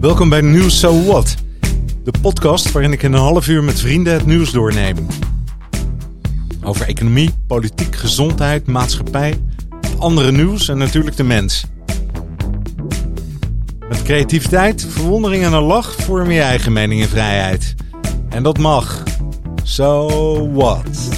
Welkom 0.00 0.28
bij 0.28 0.40
Nieuws 0.40 0.78
So 0.78 1.04
What, 1.04 1.34
de 2.04 2.12
podcast 2.20 2.72
waarin 2.72 2.92
ik 2.92 3.02
in 3.02 3.12
een 3.12 3.20
half 3.20 3.48
uur 3.48 3.64
met 3.64 3.80
vrienden 3.80 4.12
het 4.12 4.26
nieuws 4.26 4.52
doorneem. 4.52 5.06
Over 6.62 6.86
economie, 6.86 7.34
politiek, 7.46 7.96
gezondheid, 7.96 8.66
maatschappij, 8.66 9.38
andere 9.98 10.32
nieuws 10.32 10.68
en 10.68 10.78
natuurlijk 10.78 11.16
de 11.16 11.22
mens. 11.22 11.64
Met 13.88 14.02
creativiteit, 14.02 14.86
verwondering 14.88 15.44
en 15.44 15.52
een 15.52 15.62
lach 15.62 15.94
vorm 15.94 16.30
je 16.30 16.40
eigen 16.40 16.72
mening 16.72 17.02
en 17.02 17.08
vrijheid. 17.08 17.74
En 18.28 18.42
dat 18.42 18.58
mag. 18.58 19.02
So 19.62 20.08
what? 20.52 21.08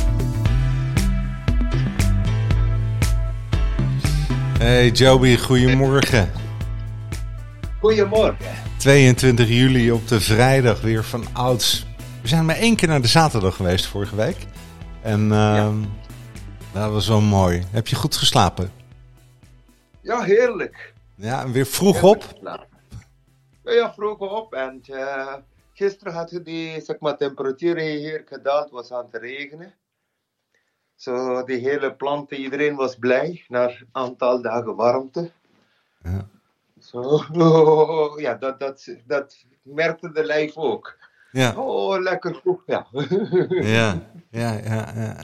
Hey 4.59 4.91
Joby, 4.91 5.37
goedemorgen. 5.37 6.38
Goedemorgen. 7.81 8.55
22 8.79 9.49
juli 9.49 9.93
op 9.93 10.09
de 10.09 10.21
vrijdag 10.21 10.81
weer 10.81 11.05
van 11.05 11.25
ouds. 11.33 11.87
We 12.23 12.29
zijn 12.29 12.45
maar 12.45 12.57
één 12.57 12.77
keer 12.77 12.89
naar 12.89 13.01
de 13.01 13.09
zaterdag 13.09 13.57
geweest 13.57 13.87
vorige 13.87 14.17
week. 14.17 14.47
En 15.03 15.21
uh, 15.29 15.75
dat 16.73 16.91
was 16.93 17.09
wel 17.09 17.21
mooi. 17.21 17.65
Heb 17.71 17.87
je 17.87 17.97
goed 17.97 18.17
geslapen? 18.17 18.73
Ja, 20.01 20.23
heerlijk. 20.23 20.95
Ja, 21.15 21.43
en 21.43 21.53
weer 21.53 21.67
vroeg 21.67 22.03
op? 22.03 22.25
Ja, 23.65 23.93
vroeg 23.93 24.19
op. 24.19 24.55
En 24.55 24.83
uh, 24.91 25.35
gisteren 25.73 26.13
had 26.13 26.41
die 26.43 26.81
zeg 26.81 26.99
maar, 26.99 27.17
temperatuur 27.17 27.79
hier 27.79 28.23
gedaald, 28.27 28.71
was 28.71 28.93
aan 28.93 29.09
het 29.11 29.23
regenen. 29.23 29.75
Zo, 30.95 31.45
die 31.45 31.59
hele 31.59 31.95
planten, 31.95 32.37
iedereen 32.37 32.75
was 32.75 32.97
blij 32.97 33.45
na 33.49 33.69
een 33.69 33.89
aantal 33.93 34.43
dagen 34.43 34.77
warmte. 34.77 35.31
Ja. 36.03 36.29
Zo, 36.81 37.25
ja, 38.21 38.35
dat, 38.35 38.61
dat, 38.61 38.89
dat 39.07 39.37
merkte 39.63 40.13
de 40.13 40.25
lijf 40.25 40.57
ook. 40.57 40.97
Ja. 41.33 41.55
Oh, 41.57 42.01
lekker 42.03 42.35
goed, 42.35 42.61
ja. 42.67 42.87
ja, 43.77 44.03
ja, 44.31 44.53
ja, 44.53 44.93
ja. 44.95 45.17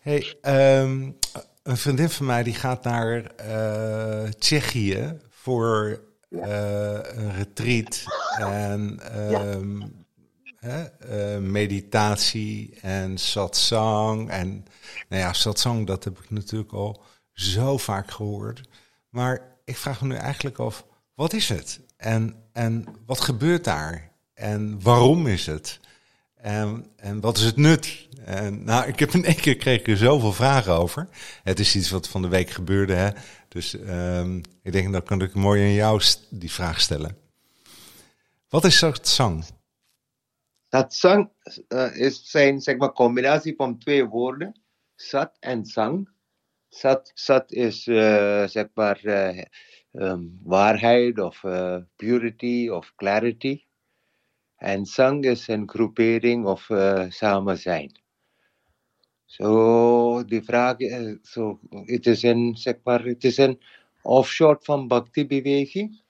Hey, 0.00 0.38
um, 0.82 1.16
een 1.62 1.76
vriendin 1.76 2.10
van 2.10 2.26
mij 2.26 2.42
die 2.42 2.54
gaat 2.54 2.84
naar 2.84 3.32
uh, 3.48 4.30
Tsjechië 4.30 5.18
voor 5.30 6.00
uh, 6.28 6.98
een 7.02 7.34
retreat 7.36 8.04
en 8.38 9.00
um, 9.20 10.04
ja. 10.60 10.92
Uh, 11.10 11.38
meditatie 11.38 12.78
en 12.80 13.18
satsang. 13.18 14.30
En 14.30 14.64
nou 15.08 15.22
ja, 15.22 15.32
satsang, 15.32 15.86
dat 15.86 16.04
heb 16.04 16.18
ik 16.18 16.30
natuurlijk 16.30 16.72
al 16.72 17.02
zo 17.32 17.76
vaak 17.76 18.10
gehoord. 18.10 18.60
Maar 19.08 19.55
ik 19.66 19.76
vraag 19.76 20.00
me 20.00 20.08
nu 20.08 20.14
eigenlijk 20.14 20.58
af, 20.58 20.86
wat 21.14 21.32
is 21.32 21.48
het? 21.48 21.80
En, 21.96 22.48
en 22.52 22.84
wat 23.06 23.20
gebeurt 23.20 23.64
daar? 23.64 24.12
En 24.34 24.82
waarom 24.82 25.26
is 25.26 25.46
het? 25.46 25.80
En, 26.34 26.86
en 26.96 27.20
wat 27.20 27.36
is 27.36 27.44
het 27.44 27.56
nut? 27.56 28.08
En, 28.24 28.64
nou, 28.64 28.86
ik 28.86 28.98
heb 28.98 29.10
in 29.10 29.24
één 29.24 29.40
keer 29.40 29.56
kreeg 29.56 29.86
er 29.86 29.96
zoveel 29.96 30.32
vragen 30.32 30.72
over. 30.72 31.08
Het 31.42 31.60
is 31.60 31.76
iets 31.76 31.90
wat 31.90 32.08
van 32.08 32.22
de 32.22 32.28
week 32.28 32.50
gebeurde, 32.50 32.94
hè? 32.94 33.10
Dus 33.48 33.72
um, 33.72 34.40
ik 34.62 34.72
denk, 34.72 34.92
dan 34.92 35.02
kan 35.02 35.22
ik 35.22 35.34
mooi 35.34 35.62
aan 35.62 35.72
jou 35.72 36.02
die 36.30 36.52
vraag 36.52 36.80
stellen. 36.80 37.16
Wat 38.48 38.64
is 38.64 38.78
satsang? 38.78 39.44
Satsang 40.70 41.30
uh, 41.68 41.96
is 41.96 42.30
zijn 42.30 42.60
zeg 42.60 42.76
maar, 42.76 42.92
combinatie 42.92 43.54
van 43.56 43.78
twee 43.78 44.04
woorden, 44.04 44.60
sat 44.96 45.36
en 45.40 45.64
sang. 45.64 46.08
Sat, 46.68 47.10
sat 47.14 47.52
is 47.52 47.86
uh, 47.86 48.46
zeg 48.46 48.66
maar 48.74 49.00
uh, 49.02 49.42
um, 49.92 50.40
waarheid 50.44 51.18
of 51.18 51.42
uh, 51.42 51.76
purity 51.96 52.68
of 52.68 52.92
clarity. 52.94 53.64
En 54.56 54.86
sang 54.86 55.24
is 55.24 55.48
een 55.48 55.68
groepering 55.68 56.46
of 56.46 56.70
samen 57.08 57.58
zijn. 57.58 57.92
Zo, 59.24 60.24
so, 60.28 60.40
vraag 60.42 60.78
is, 60.78 61.18
so, 61.22 61.60
het 61.70 62.06
is 62.06 62.22
een, 62.22 62.56
zeg 62.56 62.76
maar, 62.84 63.04
het 63.04 63.24
is 63.24 63.36
een 63.36 63.60
offshot 64.02 64.64
van 64.64 64.88
Bhakti-beweging. 64.88 66.02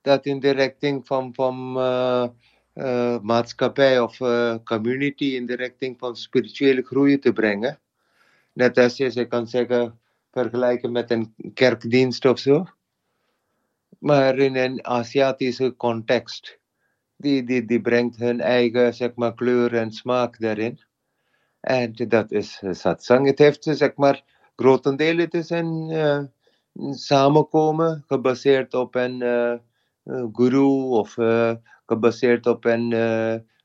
Dat 0.00 0.26
in 0.26 0.40
de 0.40 0.50
richting 0.50 1.06
van, 1.06 1.34
van 1.34 1.72
maatschappij 3.22 4.00
of 4.00 4.16
community 4.64 5.24
in 5.24 5.46
de 5.46 5.56
richting 5.56 5.98
van 5.98 6.16
spirituele 6.16 6.82
groei 6.82 7.18
te 7.18 7.32
brengen. 7.32 7.78
Net 8.54 8.78
als 8.78 8.96
je 8.96 9.10
ze 9.10 9.24
kan 9.24 9.46
zeggen, 9.46 9.98
vergelijken 10.30 10.92
met 10.92 11.10
een 11.10 11.34
kerkdienst 11.54 12.24
of 12.24 12.38
zo. 12.38 12.66
Maar 13.98 14.38
in 14.38 14.56
een 14.56 14.86
Aziatische 14.86 15.76
context. 15.76 16.58
Die, 17.16 17.44
die, 17.44 17.64
die 17.64 17.80
brengt 17.80 18.16
hun 18.16 18.40
eigen 18.40 18.94
zeg 18.94 19.14
maar, 19.14 19.34
kleur 19.34 19.74
en 19.74 19.92
smaak 19.92 20.40
daarin. 20.40 20.80
En 21.60 21.92
dat 22.08 22.32
is 22.32 22.62
satsang. 22.70 23.26
Het 23.26 23.38
heeft 23.38 23.64
zeg 23.64 23.94
maar 23.94 24.24
grotendeel 24.56 25.16
het 25.16 25.34
is 25.34 25.50
een 25.50 25.90
uh, 25.90 26.22
samenkomen 26.92 28.04
gebaseerd 28.06 28.74
op 28.74 28.94
een 28.94 29.20
uh, 29.20 29.54
guru 30.32 30.82
of 30.88 31.14
gebaseerd 31.86 32.46
op 32.46 32.64
een 32.64 32.92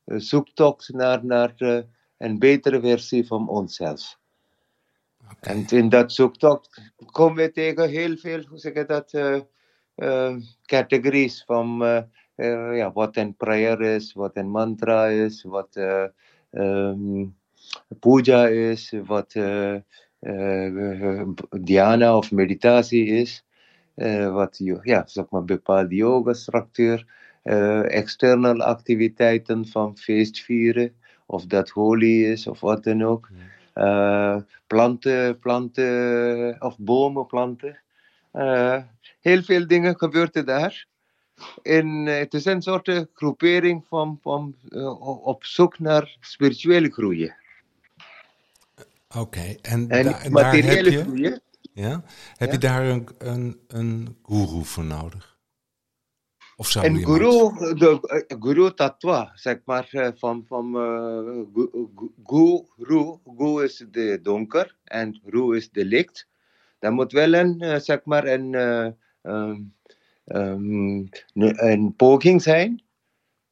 zoektocht 0.06 0.94
naar, 0.94 1.26
naar 1.26 1.54
een 2.18 2.40
betere 2.40 2.80
versie 2.80 3.28
van 3.28 3.50
onszelf. 3.50 4.20
Okay. 5.32 5.56
En 5.56 5.66
in 5.68 5.90
dat 5.90 6.14
zoektocht 6.14 6.82
komen 7.12 7.44
we 7.44 7.52
tegen 7.52 7.90
heel 7.90 8.18
veel, 8.18 8.44
hoe 8.50 8.58
zeg 8.58 8.74
je 8.74 8.86
dat, 8.86 9.14
uh, 9.14 9.40
uh, 9.96 10.36
categories 10.66 11.44
van 11.46 11.84
uh, 11.84 12.78
ja, 12.78 12.92
wat 12.92 13.18
een 13.18 13.36
prayer 13.36 13.82
is, 13.82 14.14
wat 14.14 14.38
een 14.38 14.50
mantra 14.50 15.06
is, 15.06 15.44
wat 15.44 15.80
um, 16.52 17.36
puja 18.00 18.48
is, 18.48 18.94
wat 19.06 19.36
dhyana 21.50 22.18
of 22.18 22.32
meditatie 22.32 23.06
is, 23.06 23.46
wat 24.32 24.60
ja, 24.84 25.08
zeg 25.08 25.30
maar 25.30 25.44
bepaalde 25.44 25.96
yoga 25.96 26.34
structuur, 26.34 27.06
externe 27.88 28.64
activiteiten 28.64 29.68
van 29.68 29.98
feestvieren, 29.98 30.94
of 31.26 31.46
dat 31.46 31.70
holy 31.70 32.24
is 32.24 32.48
of 32.48 32.60
wat 32.60 32.84
dan 32.84 33.04
ook. 33.04 33.30
Planten, 34.68 35.40
planten 35.40 36.56
of 36.60 36.78
bomen 36.78 37.26
planten. 37.26 37.80
Uh, 38.34 38.78
heel 39.20 39.44
veel 39.44 39.68
dingen 39.68 39.98
gebeurden 39.98 40.46
daar. 40.46 40.86
En 41.62 42.06
het 42.06 42.34
is 42.34 42.46
een 42.46 42.62
soort 42.62 43.06
groepering 43.14 43.86
van, 43.88 44.20
van 44.22 44.56
op 45.24 45.46
zoek 45.46 45.80
naar 45.80 46.18
spirituele 46.20 46.92
groei. 46.92 47.34
Oké, 49.08 49.20
okay. 49.20 49.60
en, 49.62 49.90
en 49.90 50.04
da 50.04 50.30
materiële 50.30 50.66
daar 50.66 50.76
heb 50.76 50.86
je, 50.86 51.02
groei. 51.02 51.38
Ja? 51.74 52.04
Heb 52.38 52.48
ja? 52.48 52.54
je 52.54 52.58
daar 52.58 52.86
een, 52.86 53.08
een, 53.18 53.60
een 53.68 54.18
guru 54.24 54.64
voor 54.64 54.84
nodig? 54.84 55.38
Of 56.60 56.68
zou 56.68 56.86
en 56.86 56.98
guru, 57.06 57.54
de 57.76 58.26
uh, 58.30 58.42
guru 58.42 58.74
tattva, 58.74 59.32
zeg 59.34 59.60
maar, 59.66 59.90
uh, 59.92 60.08
van, 60.16 60.46
van 60.48 60.76
uh, 60.76 61.42
guru, 62.24 63.18
guru 63.26 63.64
is 63.64 63.86
de 63.92 64.20
donker 64.22 64.76
en 64.84 65.22
ru 65.26 65.56
is 65.56 65.70
de 65.70 65.86
licht. 65.86 66.28
Dat 66.80 66.92
moet 66.92 67.12
wel 67.12 67.34
een, 67.34 67.82
zeg 67.82 68.04
maar, 68.04 68.26
een, 68.26 68.54
um, 69.22 69.74
um, 70.26 71.10
een 71.34 71.94
poging 71.96 72.42
zijn 72.42 72.84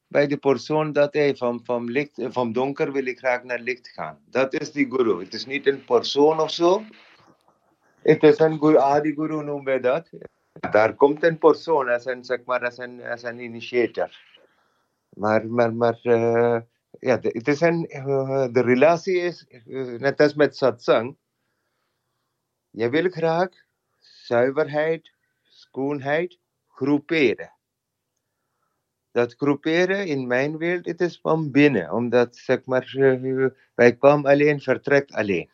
bij 0.07 0.28
de 0.28 0.38
persoon 0.38 0.94
dat 0.94 1.13
hij 1.13 1.35
van, 1.35 1.59
van, 1.63 1.91
licht, 1.91 2.22
van 2.22 2.51
donker 2.51 2.91
wil 2.91 3.06
ik 3.06 3.17
graag 3.17 3.44
naar 3.44 3.59
licht 3.59 3.88
gaan. 3.88 4.19
Dat 4.29 4.53
is 4.53 4.72
die 4.72 4.88
guru. 4.90 5.23
Het 5.23 5.34
is 5.34 5.46
niet 5.46 5.67
een 5.67 5.85
persoon 5.85 6.40
of 6.40 6.51
zo. 6.51 6.84
Het 8.01 8.23
is 8.23 8.40
een 8.40 8.59
guru, 8.59 8.78
adi 8.78 9.13
guru 9.13 9.44
noemen 9.44 9.63
wij 9.63 9.79
dat. 9.79 10.09
Daar 10.59 10.95
komt 10.95 11.23
een 11.23 11.37
persoon 11.37 11.90
als 11.90 12.05
een, 12.05 12.23
zeg 12.23 12.43
maar, 12.43 12.66
als 12.66 12.79
als 13.09 13.23
een 13.23 13.40
initiator. 13.40 14.26
Maar, 15.09 15.47
maar, 15.47 15.73
maar 15.73 15.99
uh, 16.03 16.59
ja, 16.99 17.20
het 17.22 17.47
is 17.47 17.61
een, 17.61 17.90
uh, 17.96 18.47
de 18.52 18.61
relatie 18.61 19.17
is, 19.17 19.46
uh, 19.66 19.99
net 19.99 20.20
als 20.20 20.34
met 20.34 20.58
satsang. 20.58 21.17
Je 22.70 22.90
wil 22.90 23.09
graag 23.09 23.49
zuiverheid, 23.99 25.11
schoonheid 25.43 26.40
groeperen. 26.67 27.52
Dat 29.11 29.34
groeperen 29.34 30.08
in 30.08 30.28
mijn 30.28 30.58
wereld, 30.58 30.85
het 30.85 31.02
is 31.02 31.20
van 31.22 31.52
binnen. 31.52 31.91
Omdat, 31.93 32.35
zeg 32.35 32.66
maar, 32.66 32.93
wij 33.76 33.96
kwamen 33.96 34.31
alleen, 34.31 34.61
vertrekt 34.61 35.11
alleen. 35.11 35.49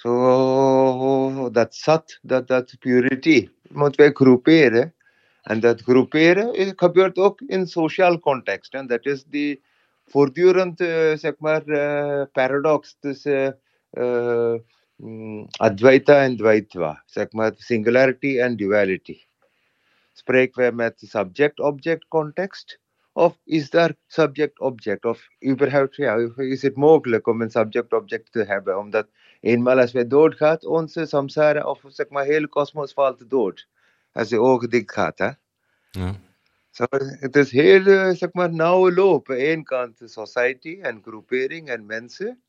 Zo, 0.00 1.50
dat 1.50 1.74
zat, 1.74 2.18
dat, 2.22 2.48
dat 2.48 2.76
purity, 2.78 3.48
moeten 3.68 4.00
wij 4.00 4.12
groeperen. 4.12 4.94
En 5.42 5.60
dat 5.60 5.80
groeperen 5.80 6.72
gebeurt 6.76 7.18
ook 7.18 7.40
in 7.40 7.66
sociaal 7.66 8.18
context. 8.18 8.74
En 8.74 8.86
dat 8.86 9.06
is 9.06 9.24
die 9.24 9.62
voortdurend, 10.06 10.80
uh, 10.80 11.16
zeg 11.16 11.34
maar, 11.38 11.62
uh, 11.66 12.22
paradox 12.32 12.96
tussen 13.00 13.58
uh, 13.92 14.54
mm, 14.96 15.46
Advaita 15.50 16.22
en 16.22 16.36
Dvaitva, 16.36 17.02
zeg 17.06 17.32
maar 17.32 17.52
singularity 17.56 18.38
en 18.38 18.56
duality. 18.56 19.20
Spreken 20.12 20.64
we 20.64 20.74
met 20.74 20.94
subject-object 20.96 22.08
context? 22.08 22.80
Of 23.12 23.38
is 23.44 23.70
daar 23.70 23.94
subject-object? 24.06 25.04
Of 25.04 25.28
überhaupt, 25.46 25.96
ja, 25.96 26.32
is 26.36 26.62
het 26.62 26.76
mogelijk 26.76 27.26
om 27.26 27.42
een 27.42 27.50
subject-object 27.50 28.32
te 28.32 28.44
hebben? 28.44 28.78
Omdat 28.78 29.08
eenmaal 29.40 29.78
als 29.78 29.92
wij 29.92 30.06
doodgaat, 30.06 30.64
onze 30.64 31.06
samsara 31.06 31.64
of 31.64 31.80
zeg 31.86 32.08
maar 32.08 32.24
hele 32.24 32.48
kosmos 32.48 32.92
valt 32.92 33.30
dood. 33.30 33.66
Als 34.12 34.28
de 34.28 34.40
ogen 34.40 34.70
dicht 34.70 34.92
gaat, 34.92 35.18
hè? 35.18 35.30
Ja. 35.90 36.14
So, 36.70 36.86
het 36.98 37.36
is 37.36 37.50
heel, 37.50 38.14
zeg 38.14 38.32
maar, 38.32 38.52
nauwe 38.52 38.92
loop. 38.92 39.30
Aan 39.30 39.36
één 39.36 39.64
kant 39.64 40.00
society 40.04 40.78
en 40.82 41.02
groepering 41.02 41.68
en 41.68 41.86
mensen. 41.86 42.42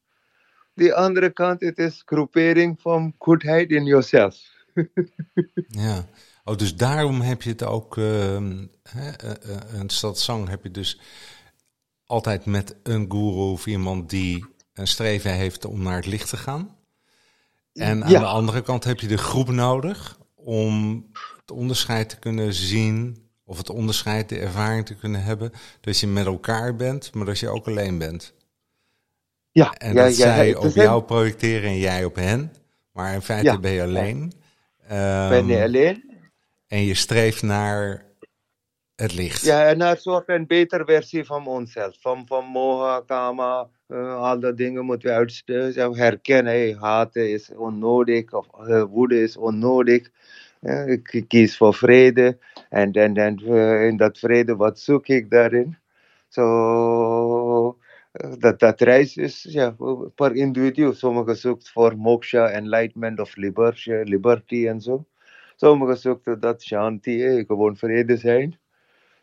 De 0.74 0.96
andere 0.96 1.30
kant, 1.30 1.62
het 1.62 1.78
is 1.78 2.02
groepering 2.06 2.82
van 2.82 3.16
goedheid 3.18 3.70
in 3.70 3.86
jezelf. 3.86 4.38
ja. 5.86 6.06
Oh, 6.44 6.56
dus 6.56 6.76
daarom 6.76 7.22
heb 7.22 7.42
je 7.42 7.50
het 7.50 7.64
ook, 7.64 7.98
uh, 7.98 8.06
hè, 8.84 9.10
uh, 9.24 9.80
een 9.80 9.90
satsang 9.90 10.50
heb 10.50 10.64
je 10.64 10.72
dus 10.72 11.00
altijd 12.06 12.46
met 12.46 12.76
een 12.84 13.06
guru 13.12 13.52
of 13.52 13.66
iemand 13.66 14.10
die 14.10 14.46
een 14.74 14.88
streven 14.88 15.34
heeft 15.34 15.66
om 15.66 15.82
naar 15.82 15.96
het 15.96 16.06
licht 16.06 16.30
te 16.30 16.38
gaan. 16.38 16.76
En 17.73 18.03
aan 18.03 18.09
de 18.09 18.25
andere 18.25 18.62
kant 18.62 18.83
heb 18.83 19.00
je 19.00 19.07
de 19.07 19.18
groep 19.18 19.50
nodig 19.50 20.18
om 20.35 21.06
het 21.39 21.51
onderscheid 21.51 22.09
te 22.09 22.19
kunnen 22.19 22.53
zien, 22.53 23.29
of 23.45 23.57
het 23.57 23.69
onderscheid, 23.69 24.29
de 24.29 24.39
ervaring 24.39 24.85
te 24.85 24.95
kunnen 24.95 25.23
hebben, 25.23 25.51
dat 25.81 26.00
je 26.00 26.07
met 26.07 26.25
elkaar 26.25 26.75
bent, 26.75 27.13
maar 27.13 27.25
dat 27.25 27.39
je 27.39 27.50
ook 27.50 27.68
alleen 27.68 27.97
bent. 27.97 28.33
Ja, 29.51 29.73
en 29.73 29.95
dat 29.95 30.18
ja, 30.18 30.23
zij 30.23 30.56
op 30.56 30.73
jou 30.73 31.03
projecteren 31.03 31.69
en 31.69 31.77
jij 31.77 32.06
op 32.06 32.15
hen, 32.15 32.53
maar 32.91 33.13
in 33.13 33.21
feite 33.21 33.59
ben 33.59 33.71
je 33.71 33.83
alleen. 33.83 34.33
ben 34.88 35.47
je 35.47 35.53
Ehm, 35.53 35.63
alleen? 35.63 36.19
En 36.68 36.83
je 36.83 36.94
streeft 36.94 37.41
naar 37.41 38.06
het 38.95 39.13
licht. 39.13 39.41
Ja, 39.41 39.68
en 39.68 39.77
naar 39.77 39.97
soort 39.97 40.29
een 40.29 40.47
betere 40.47 40.85
versie 40.85 41.25
van 41.25 41.47
onszelf. 41.47 41.95
Van, 42.00 42.27
van 42.27 42.45
moha, 42.45 43.01
kama, 43.06 43.69
eh, 43.92 44.16
al 44.16 44.40
dat 44.40 44.58
dingen 44.58 44.86
moeten 44.86 45.10
we 45.10 45.16
uit, 45.16 45.44
uh, 45.46 45.92
herkennen. 45.92 46.54
Hey, 46.54 47.08
is 47.14 47.52
onnodig, 47.56 48.34
of 48.34 48.48
eh, 48.68 48.84
woede 48.84 49.22
is 49.22 49.38
onnodig. 49.38 50.10
Ik 50.86 51.26
kies 51.28 51.58
voor 51.58 51.74
vrede. 51.74 52.38
En, 52.70 52.92
en, 52.92 53.38
eh, 53.38 53.88
in 53.88 53.98
dat 53.98 54.18
vrede, 54.18 54.56
wat 54.56 54.80
zoek 54.80 55.08
ik 55.08 55.30
daarin? 55.30 55.78
Zo, 56.28 57.78
eh, 58.12 58.34
dat, 58.40 58.60
dat 58.60 58.82
reis 58.82 59.18
is 59.18 59.44
ja, 59.50 59.76
per 60.16 60.36
individu. 60.36 60.94
Sommigen 60.94 61.38
zoeken 61.38 61.68
voor 61.68 61.98
moksha, 61.98 62.50
enlightenment 62.50 63.20
of 63.20 63.36
liberty, 63.36 64.68
en 64.68 64.82
zo. 64.82 65.06
Sommigen 65.56 65.98
zoeken 65.98 66.40
dat 66.40 66.62
shanti, 66.62 67.26
eh, 67.26 67.46
gewoon 67.46 67.78
vrede 67.78 68.18
zijn. 68.18 68.60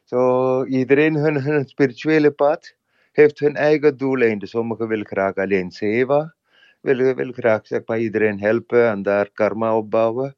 Zo, 0.04 0.64
iedereen 0.64 1.14
hun, 1.14 1.42
hun 1.42 1.68
spirituele 1.68 2.30
pad 2.30 2.76
heeft 3.18 3.38
hun 3.38 3.56
eigen 3.56 3.96
doeleinden. 3.96 4.48
Sommigen 4.48 4.88
willen 4.88 5.06
graag 5.06 5.34
alleen 5.34 5.70
seva, 5.70 6.34
willen, 6.80 7.16
willen 7.16 7.34
graag 7.34 7.66
zeg 7.66 7.80
maar, 7.86 7.98
iedereen 7.98 8.40
helpen 8.40 8.88
en 8.88 9.02
daar 9.02 9.30
karma 9.32 9.76
opbouwen. 9.76 10.36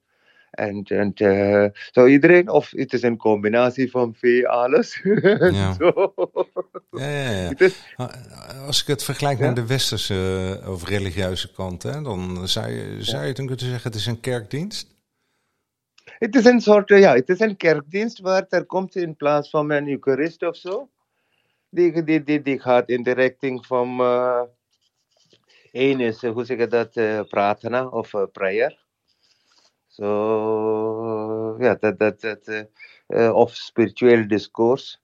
En, 0.51 0.83
en 0.83 1.13
eh, 1.15 1.67
zo 1.91 2.07
iedereen, 2.07 2.49
of 2.49 2.71
het 2.71 2.93
is 2.93 3.03
een 3.03 3.17
combinatie 3.17 3.91
van 3.91 4.15
veel 4.15 4.47
alles. 4.47 5.01
Ja. 5.61 5.73
Zo. 5.75 6.15
Ja, 6.91 7.09
ja, 7.09 7.53
is, 7.57 7.95
Als 8.67 8.81
ik 8.81 8.87
het 8.87 9.05
vergelijk 9.05 9.39
Ja. 9.39 9.47
met 9.47 9.57
de 9.57 9.67
westerse 9.67 10.15
eh, 10.63 10.71
of 10.71 10.89
religieuze 10.89 11.53
kant, 11.53 11.83
hè, 11.83 12.03
dan 12.03 12.49
zou 12.49 12.71
je, 12.71 12.97
zou 12.99 13.25
je 13.27 13.33
dan 13.33 13.47
kunnen 13.47 13.65
zeggen: 13.65 13.91
het 13.91 14.01
is 14.01 14.07
een 14.07 14.21
kerkdienst. 14.21 14.89
het 16.19 16.35
is 16.35 16.45
een 16.45 16.61
soort, 16.61 16.89
ja, 16.89 17.15
het 17.15 17.29
is 17.29 17.41
een 17.41 17.57
kerkdienst 17.57 18.21
waar 18.21 18.47
er 18.49 18.65
komt 18.65 18.97
in 18.97 19.17
plaats 19.17 19.51
van 19.51 19.71
een 19.71 19.89
Eucharist 19.89 20.43
of 20.43 20.57
zo. 20.57 20.89
Die, 21.71 22.03
die, 22.03 22.23
die, 22.23 22.43
die 22.43 22.59
gaat 22.61 22.89
in 22.89 23.03
de 23.03 23.13
richting 23.13 23.67
van, 23.67 24.01
één 25.73 26.01
is, 26.01 26.23
eh, 26.23 26.33
hoe 26.33 26.45
zeg 26.45 26.59
je 26.59 26.67
dat, 26.67 26.97
eh 26.97 27.21
pratana 27.29 27.87
of 27.89 28.15
prayer. 28.33 28.79
Zo, 29.87 31.57
ja, 31.59 31.75
dat, 31.75 31.99
dat, 31.99 32.21
dat, 32.21 32.67
of 33.35 33.55
spiritueel 33.55 34.29
discours, 34.29 35.01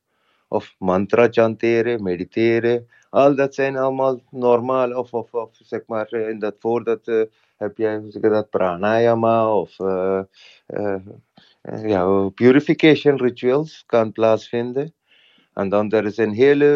of 0.48 0.74
mantra 0.78 1.28
chanteren, 1.30 2.02
mediteren. 2.02 2.88
Al 3.10 3.34
dat 3.34 3.54
zijn 3.54 3.76
allemaal 3.76 4.20
normaal, 4.30 4.92
of, 4.92 5.12
of, 5.14 5.34
of 5.34 5.50
zeg 5.52 5.86
maar, 5.86 6.12
in 6.12 6.38
dat 6.38 6.56
voordat 6.58 7.08
eh, 7.08 7.22
heb 7.56 7.76
jij, 7.76 7.98
hoe 7.98 8.10
zeg 8.10 8.22
je 8.22 8.28
dat, 8.28 8.50
pranayama 8.50 9.54
of 9.54 9.76
ja, 11.82 12.28
purification 12.34 13.16
rituals 13.16 13.84
kan 13.86 14.12
plaatsvinden. 14.12 14.94
En 15.56 15.68
dan 15.68 15.90
er 15.90 16.04
is 16.04 16.16
een 16.16 16.32
hele 16.32 16.68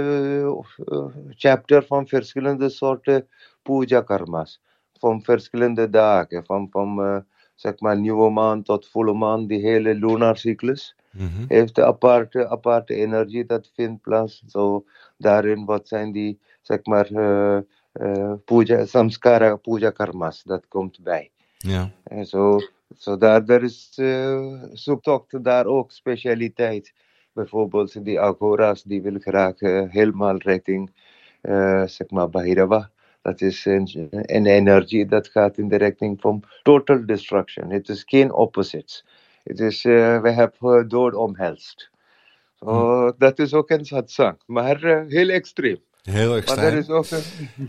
eh, 0.84 1.04
chapter 1.28 1.84
van 1.84 2.06
verschillende 2.06 2.68
soorten 2.68 3.28
puja 3.62 4.00
karma's. 4.00 4.60
Van 4.98 5.22
verschillende 5.22 5.90
dagen, 5.90 6.44
van, 6.44 6.66
van 6.70 7.02
eh, 7.02 7.16
zeg 7.54 7.80
maar 7.80 7.98
nieuwe 7.98 8.30
maan 8.30 8.62
tot 8.62 8.88
volle 8.88 9.14
maan, 9.14 9.46
die 9.46 9.60
hele 9.60 9.94
lunar 9.94 10.36
cyclus 10.36 10.94
Mhm. 11.10 11.44
heeft 11.48 11.78
een 11.78 11.84
aparte, 11.84 12.48
aparte 12.48 12.94
energie 12.94 13.44
dat 13.46 13.70
vindt 13.74 14.02
plaats. 14.02 14.42
Zo 14.46 14.84
daarin 15.16 15.64
wat 15.64 15.88
zijn 15.88 16.12
die, 16.12 16.38
zeg 16.62 16.84
maar, 16.84 17.06
eh 17.10 17.58
eh, 17.92 18.32
puja, 18.44 18.86
samskara, 18.86 19.56
puja 19.56 19.90
karma's, 19.90 20.42
dat 20.42 20.68
komt 20.68 21.02
bij. 21.02 21.30
Ja. 21.58 21.90
En 22.04 22.26
zo, 22.26 22.58
zo 22.98 23.16
daar, 23.16 23.44
daar 23.44 23.62
is 23.62 23.92
uh, 23.96 24.62
zoektocht 24.72 25.44
daar 25.44 25.66
ook 25.66 25.92
specialiteit. 25.92 26.92
Bijvoorbeeld 27.40 28.04
die 28.04 28.20
agora's, 28.20 28.82
die 28.82 29.02
wil 29.02 29.18
graag 29.18 29.60
uh, 29.60 29.90
helemaal 29.90 30.36
richting, 30.36 30.90
uh, 31.42 31.86
zeg 31.86 32.10
maar, 32.10 32.28
Bhairava. 32.28 32.90
Dat 33.22 33.40
is 33.40 33.64
een, 33.64 34.08
een 34.10 34.46
energie 34.46 35.06
dat 35.06 35.28
gaat 35.28 35.58
in 35.58 35.68
de 35.68 35.76
richting 35.76 36.20
van 36.20 36.42
total 36.62 37.06
destruction. 37.06 37.70
Het 37.70 37.88
is 37.88 38.02
geen 38.06 38.32
opposites. 38.32 39.04
Het 39.44 39.60
is, 39.60 39.84
uh, 39.84 40.20
we 40.20 40.30
hebben 40.30 40.88
dood 40.88 41.14
omhelst. 41.14 41.90
So, 42.58 42.66
hmm. 42.66 43.14
Dat 43.18 43.38
is 43.38 43.54
ook 43.54 43.70
een 43.70 43.84
satsang, 43.84 44.38
maar 44.46 44.84
uh, 44.84 45.00
heel 45.06 45.28
extreem. 45.28 45.78
Heel 46.02 46.36
extreem. 46.36 46.64
Maar 46.64 46.72
er 46.72 46.78
is 46.78 46.88
ook 46.88 47.10
een, 47.10 47.22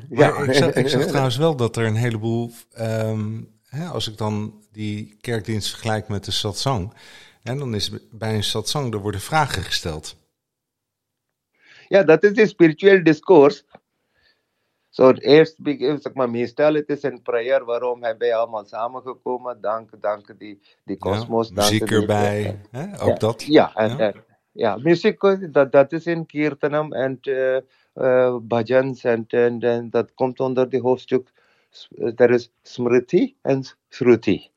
ja. 0.10 0.38
ik, 0.38 0.54
zag, 0.54 0.74
ik 0.74 0.88
zag 0.88 1.06
trouwens 1.14 1.38
wel 1.38 1.56
dat 1.56 1.76
er 1.76 1.86
een 1.86 1.96
heleboel, 1.96 2.52
um, 2.80 3.48
hè, 3.66 3.86
als 3.86 4.10
ik 4.10 4.18
dan 4.18 4.54
die 4.72 5.18
kerkdienst 5.22 5.70
vergelijk 5.70 6.08
met 6.08 6.26
de 6.26 6.32
satsang, 6.32 6.94
en 7.44 7.58
dan 7.58 7.76
is 7.76 7.92
bij 8.12 8.36
een 8.36 8.44
satsang, 8.44 8.94
er 8.94 9.00
worden 9.00 9.22
vragen 9.22 9.64
gesteld. 9.64 10.16
Ja, 11.88 12.04
dat 12.04 12.24
is 12.24 12.38
een 12.38 12.48
spiritueel 12.48 13.04
discours. 13.04 13.64
Zo, 14.90 15.04
so, 15.04 15.12
eerst, 15.12 15.56
zeg 15.78 16.14
maar, 16.14 16.30
meestal 16.30 16.74
het 16.74 16.90
is 16.90 17.04
een 17.04 17.22
prayer 17.22 17.66
waarom 17.66 18.04
hebben 18.04 18.28
wij 18.28 18.38
allemaal 18.38 18.66
samengekomen. 18.66 19.62
Dank, 19.62 20.02
dank 20.02 20.40
die, 20.40 20.62
die 20.84 20.98
kosmos. 20.98 21.48
Ja, 21.48 21.54
muziek 21.56 21.80
dank 21.80 21.92
erbij, 21.92 22.60
die, 22.72 22.80
hè? 22.80 23.02
ook 23.02 23.08
ja, 23.08 23.14
dat. 23.14 23.44
Ja, 23.44 23.76
en, 23.76 23.98
ja. 23.98 24.14
ja 24.52 24.78
muziek, 24.78 25.22
dat, 25.52 25.72
dat 25.72 25.92
is 25.92 26.06
in 26.06 26.26
Kirtanam 26.26 26.94
en 26.94 27.20
uh, 27.22 27.58
uh, 27.96 28.38
bhajans 28.42 29.04
en, 29.04 29.26
en, 29.28 29.60
en 29.60 29.90
dat 29.90 30.14
komt 30.14 30.40
onder 30.40 30.70
de 30.70 30.80
hoofdstuk. 30.80 31.32
Er 32.16 32.30
is 32.30 32.52
smriti 32.62 33.36
en 33.42 33.64
shruti. 33.90 34.51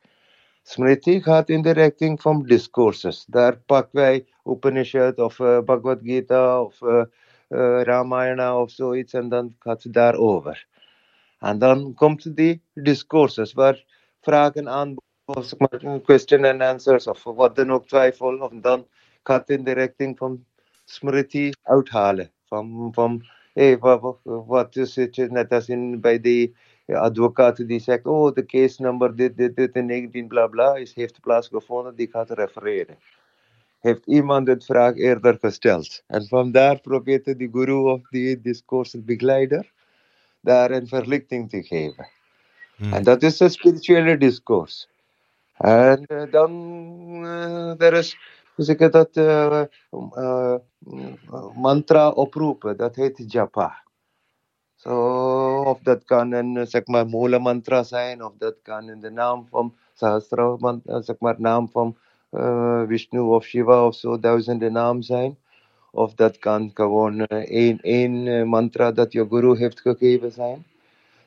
Smriti 0.67 1.23
gaat 1.23 1.49
in 1.49 1.63
de 1.63 1.71
richting 1.71 2.21
van 2.21 2.43
discourses. 2.43 3.25
Daar 3.25 3.57
pakken 3.67 4.01
wij 4.01 4.27
Upanishad 4.45 5.19
of 5.19 5.39
uh, 5.39 5.59
Bhagavad 5.61 5.99
Gita 6.03 6.63
of 6.63 6.81
uh, 6.81 7.03
Ramayana 7.83 8.61
of 8.61 8.71
zoiets 8.71 9.13
en 9.13 9.29
dan 9.29 9.57
gaat 9.59 9.83
het 9.83 9.93
daarover. 9.93 10.67
En 11.39 11.59
dan 11.59 11.95
komt 11.95 12.37
die 12.37 12.63
discourses 12.73 13.53
waar 13.53 13.85
vragen 14.21 14.69
aan, 14.69 14.95
question 16.05 16.45
and 16.45 16.61
answers 16.61 17.07
of 17.07 17.25
wat 17.25 17.57
dan 17.57 17.73
ook 17.73 17.87
twijfel. 17.87 18.39
Of 18.39 18.51
dan 18.53 18.87
gaat 19.23 19.51
in 19.51 19.65
de 19.65 19.73
richting 19.73 20.19
van 20.19 20.45
Smriti 20.85 21.53
uithalen. 21.63 22.31
Van, 22.47 22.89
van 22.93 23.25
hey, 23.53 23.79
wat, 23.79 24.19
wat 24.23 24.77
is 24.77 24.97
het 24.97 25.31
net 25.31 25.53
als 25.53 25.69
in, 25.69 26.01
bij 26.01 26.21
die 26.21 26.57
advocaat 26.87 27.69
die 27.69 27.81
zegt, 27.81 28.07
oh, 28.07 28.35
de 28.35 28.45
case 28.45 28.83
number 28.83 29.17
dit, 29.17 29.37
dit, 29.37 29.57
dit 29.57 29.73
en 29.73 29.87
19, 29.87 30.29
bla 30.29 30.47
bla, 30.47 30.75
is, 30.75 30.95
heeft 30.95 31.21
plaatsgevonden, 31.21 31.95
die 31.95 32.09
gaat 32.11 32.31
refereren. 32.31 32.99
Heeft 33.81 34.07
iemand 34.07 34.49
het 34.49 34.65
vraag 34.65 34.97
eerder 34.97 35.37
gesteld. 35.41 36.03
En 36.07 36.27
vandaar 36.27 36.81
probeert 36.81 37.25
de 37.25 37.49
guru 37.53 37.73
of 37.73 38.01
die 38.09 38.41
discoursbegeleider 38.41 39.73
daar 40.41 40.71
een 40.71 40.87
verlichting 40.87 41.51
te 41.51 41.63
geven. 41.63 42.09
Hmm. 42.77 42.93
En 42.93 43.03
dat 43.03 43.23
is 43.23 43.41
een 43.41 43.51
spirituele 43.51 44.17
discours. 44.17 44.89
En 45.57 46.05
uh, 46.09 46.31
dan, 46.31 46.51
uh, 47.25 47.81
er 47.81 47.93
is, 47.93 48.19
hoe 48.55 48.65
zeg 48.65 48.77
ik 48.77 48.93
dat, 48.93 49.17
uh, 49.17 49.65
mantra 51.55 52.09
oproepen, 52.09 52.77
dat 52.77 52.95
heet 52.95 53.33
japa. 53.33 53.84
Zo, 54.85 55.63
of 55.63 55.79
dat 55.83 56.05
kan 56.05 56.33
een 56.33 56.67
zeg 56.67 56.87
maar 56.87 57.09
mantra 57.41 57.83
zijn, 57.83 58.25
of 58.25 58.33
dat 58.39 58.55
kan 58.63 58.89
in 58.89 59.01
de 59.01 59.11
naam 59.11 59.47
van 59.51 59.75
Sahasra, 59.95 60.57
zeg 60.85 61.17
maar 61.19 61.35
naam 61.39 61.69
van 61.69 61.97
uh, 62.31 62.83
Vishnu 62.87 63.21
of 63.21 63.45
Shiva 63.45 63.87
of 63.87 63.95
zo, 63.95 64.19
duizenden 64.19 64.73
naam 64.73 65.03
zijn. 65.03 65.37
Of 65.91 66.15
dat 66.15 66.39
kan 66.39 66.71
gewoon 66.75 67.19
uh, 67.19 67.27
één, 67.29 67.79
één 67.81 68.49
mantra 68.49 68.93
dat 68.93 69.13
je 69.13 69.27
guru 69.29 69.57
heeft 69.57 69.81
gegeven 69.81 70.33
zijn. 70.33 70.65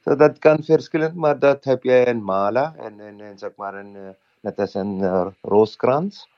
So 0.06 0.16
dat 0.16 0.40
kan 0.40 0.64
verschillend, 0.64 1.16
maar 1.16 1.40
dat 1.40 1.64
heb 1.64 1.84
je 1.84 2.08
een 2.08 2.24
mala 2.24 2.76
en, 2.78 3.00
en, 3.00 3.38
zeg 3.38 3.52
maar 3.56 3.74
een, 3.74 3.96
net 4.40 4.60
als 4.60 4.74
een 4.74 5.34
rooskrans. 5.42 6.30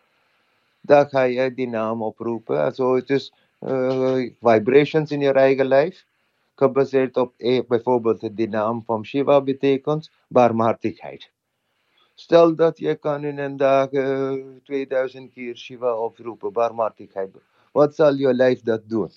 Daar 0.82 1.10
ga 1.10 1.22
je 1.22 1.54
die 1.54 1.68
naam 1.68 2.02
oproepen. 2.02 2.76
So 2.76 2.96
het 2.96 3.10
is 3.10 3.34
vibrations 4.40 5.12
in 5.12 5.20
je 5.20 5.34
eigen 5.34 5.66
lijf 5.66 6.08
gebaseerd 6.60 7.18
op 7.18 7.34
e, 7.38 7.64
bijvoorbeeld 7.68 8.38
de 8.38 8.48
naam 8.48 8.84
van 8.86 9.06
Shiva 9.06 9.42
betekent 9.42 10.12
barmhartigheid. 10.28 11.32
Stel 12.16 12.56
dat 12.56 12.78
je 12.78 12.96
kan 12.96 13.24
in 13.24 13.38
een 13.38 13.58
dag 13.58 13.92
uh, 13.92 14.34
2000 14.64 15.34
keer 15.34 15.58
Shiva 15.58 15.94
oproepen, 15.94 16.54
barmhartigheid. 16.54 17.30
Wat 17.72 17.96
zal 17.96 18.14
je 18.14 18.34
lijf 18.34 18.62
dat 18.62 18.82
doen? 18.86 19.12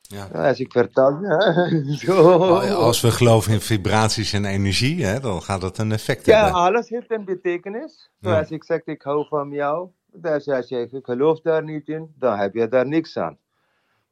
Ja. 0.00 0.48
Als 0.48 0.60
ik 0.60 0.72
vertel, 0.72 1.22
ja, 1.22 1.68
zo. 2.04 2.38
Als 2.58 3.00
we 3.00 3.10
geloven 3.10 3.52
in 3.52 3.60
vibraties 3.60 4.32
en 4.32 4.44
energie, 4.44 5.04
hè, 5.04 5.20
dan 5.20 5.42
gaat 5.42 5.60
dat 5.60 5.78
een 5.78 5.92
effect 5.92 6.26
ja, 6.26 6.34
hebben. 6.34 6.60
Ja, 6.60 6.66
alles 6.66 6.88
heeft 6.88 7.10
een 7.10 7.24
betekenis. 7.24 8.10
Ja. 8.18 8.38
Als 8.38 8.50
ik 8.50 8.64
zeg, 8.64 8.84
ik 8.84 9.02
hou 9.02 9.26
van 9.28 9.50
jou, 9.50 9.88
dus 10.12 10.48
als 10.48 10.68
je 10.68 11.00
gelooft 11.02 11.44
daar 11.44 11.64
niet 11.64 11.88
in, 11.88 12.14
dan 12.18 12.38
heb 12.38 12.54
je 12.54 12.68
daar 12.68 12.86
niks 12.86 13.16
aan. 13.16 13.38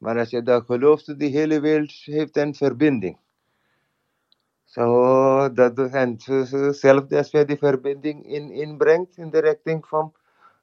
Maar 0.01 0.17
als 0.17 0.29
je 0.29 0.41
dat 0.41 0.65
gelooft, 0.65 1.19
die 1.19 1.29
hele 1.29 1.59
wereld 1.59 1.91
heeft 1.91 2.37
een 2.37 2.55
verbinding. 2.55 3.17
Zo, 4.63 5.51
dat, 5.53 5.77
en 5.79 6.15
zelfs 6.73 7.11
als 7.11 7.31
je 7.31 7.45
die 7.45 7.57
verbinding 7.57 8.25
in, 8.25 8.51
inbrengt 8.51 9.17
in 9.17 9.29
de 9.29 9.39
richting 9.39 9.87
van, 9.87 10.13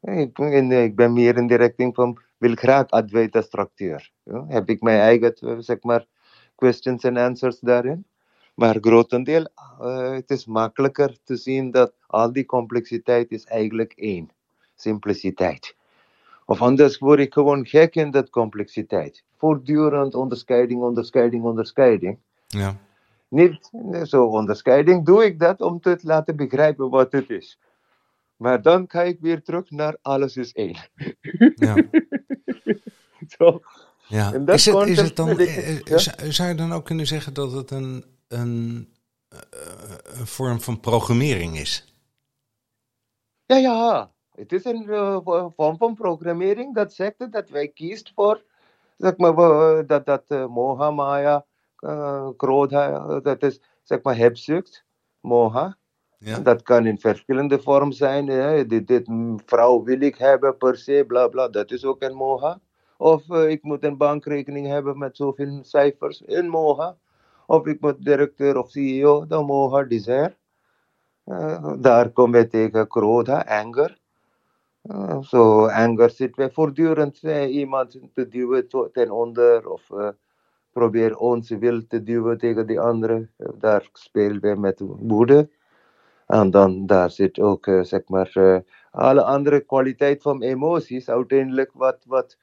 ik, 0.01 0.97
ben 0.97 1.13
meer 1.13 1.37
in 1.37 1.47
de 1.47 1.55
richting 1.55 1.95
van, 1.95 2.19
wil 2.37 2.55
graag 2.55 2.89
Advaita 2.89 3.41
structuur. 3.41 4.13
Ja, 4.23 4.47
heb 4.49 4.69
ik 4.69 4.83
mijn 4.83 5.01
eigen, 5.01 5.63
zeg 5.65 5.83
maar, 5.83 6.07
questions 6.55 7.03
en 7.05 7.17
answers 7.17 7.61
daarin. 7.61 8.07
Maar 8.55 8.77
grotendeel, 8.81 9.49
uh, 9.81 10.11
het 10.11 10.31
is 10.31 10.47
makkelijker 10.47 11.17
te 11.25 11.37
zien 11.37 11.71
dat 11.71 11.95
al 12.07 12.33
die 12.33 12.47
complexiteit 12.47 13.31
is 13.31 13.45
eigenlijk 13.45 13.93
één. 13.93 14.31
Simpliciteit. 14.75 15.77
Of 16.49 16.63
anders 16.63 16.99
word 16.99 17.19
ik 17.19 17.33
gewoon 17.33 17.67
gek 17.67 17.95
in 17.95 18.11
dat 18.11 18.31
complexiteit. 18.31 19.25
Voortdurend 19.37 20.15
onderscheiding, 20.15 20.83
onderscheiding, 20.83 21.45
onderscheiding. 21.45 22.19
Ja. 22.47 22.77
Niet 23.29 23.71
zo 24.03 24.25
onderscheiding 24.25 25.07
doe 25.07 25.25
ik 25.25 25.39
dat 25.39 25.61
om 25.61 25.81
te 25.81 25.99
laten 26.03 26.37
begrijpen 26.37 26.91
wat 26.91 27.13
het 27.13 27.31
is. 27.31 27.59
Maar 28.37 28.63
dan 28.63 28.85
ga 28.89 29.03
ik 29.03 29.21
weer 29.21 29.43
terug 29.43 29.71
naar 29.71 29.97
alles 30.03 30.37
is 30.37 30.53
één. 30.53 30.77
Ja. 31.55 31.75
zo. 33.39 33.61
Ja. 34.07 34.33
Is 34.33 34.67
het, 34.67 34.87
is 34.87 35.01
het 35.01 35.17
dan, 35.17 35.39
eh, 35.39 35.81
ja? 35.81 35.99
Zou 36.31 36.49
je 36.49 36.55
dan 36.55 36.73
ook 36.73 36.85
kunnen 36.85 37.07
zeggen 37.07 37.35
dat 37.35 37.53
het 37.53 37.71
een, 37.71 38.05
een, 38.29 38.89
eh, 39.29 39.39
een 40.03 40.27
vorm 40.27 40.61
van 40.61 40.81
programmering 40.81 41.59
is? 41.59 41.95
Ja, 43.47 43.57
ja. 43.57 44.11
Het 44.39 44.53
is 44.53 44.65
een 44.65 44.85
uh, 44.89 45.19
vorm 45.57 45.77
van 45.77 45.95
programmering 45.95 46.75
dat 46.75 46.93
zegt 46.93 47.33
dat 47.33 47.49
wij 47.49 47.69
kiezen 47.69 48.07
voor 48.15 48.43
zeg 48.97 49.17
maar, 49.17 49.35
dat, 49.87 50.07
dat 50.07 50.25
uh, 50.29 50.47
moha, 50.47 50.91
maya, 50.91 51.45
uh, 51.81 52.29
krodha, 52.37 53.21
dat 53.21 53.43
is 53.43 53.61
zeg 53.83 54.03
maar 54.03 54.17
hebzucht, 54.17 54.85
moha. 55.21 55.77
Ja. 56.19 56.39
Dat 56.39 56.63
kan 56.63 56.87
in 56.87 56.99
verschillende 56.99 57.61
vormen 57.61 57.93
zijn. 57.93 58.27
Ja. 58.27 58.63
Dit, 58.65 58.87
dit 58.87 59.09
vrouw 59.47 59.83
wil 59.83 60.01
ik 60.01 60.17
hebben 60.17 60.57
per 60.57 60.77
se, 60.77 61.05
bla 61.07 61.29
bla, 61.29 61.49
dat 61.49 61.71
is 61.71 61.85
ook 61.85 62.03
een 62.03 62.15
moha. 62.15 62.61
Of 62.97 63.29
uh, 63.29 63.49
ik 63.49 63.63
moet 63.63 63.85
een 63.85 63.97
bankrekening 63.97 64.67
hebben 64.67 64.99
met 64.99 65.17
zoveel 65.17 65.59
cijfers, 65.63 66.23
een 66.27 66.49
moha. 66.49 66.97
Of 67.47 67.67
ik 67.67 67.81
moet 67.81 68.05
directeur 68.05 68.59
of 68.59 68.71
CEO, 68.71 69.27
dan 69.27 69.45
moha, 69.45 69.83
desire. 69.83 70.37
Uh, 71.25 71.73
daar 71.79 72.11
kom 72.11 72.37
je 72.37 72.47
tegen 72.47 72.89
krodha, 72.89 73.41
anger. 73.41 73.99
Uh, 74.89 75.23
so 75.23 75.67
anger 75.67 76.11
zit 76.11 76.37
wij 76.37 76.51
voortdurend 76.51 77.23
iemand 77.49 77.99
te 78.15 78.29
duwen 78.29 78.69
ten 78.93 79.11
onder 79.11 79.69
of 79.69 79.91
uh, 79.91 80.09
probeer 80.73 81.17
ons 81.17 81.49
wil 81.49 81.87
te 81.87 82.03
duwen 82.03 82.39
tegen 82.39 82.67
die 82.67 82.81
andere. 82.81 83.29
daar 83.59 83.89
spelen 83.93 84.41
wij 84.41 84.57
met 84.57 84.81
woede. 84.81 85.51
En 86.27 86.51
dan 86.51 86.87
daar 86.87 87.11
zit 87.11 87.39
ook, 87.39 87.65
zeg 87.83 88.09
maar, 88.09 88.63
alle 88.91 89.25
andere 89.25 89.61
kwaliteit 89.61 90.23
van 90.23 90.43
emoties 90.43 91.09
uiteindelijk 91.09 91.71
wat, 91.75 92.05
wat 92.07 92.39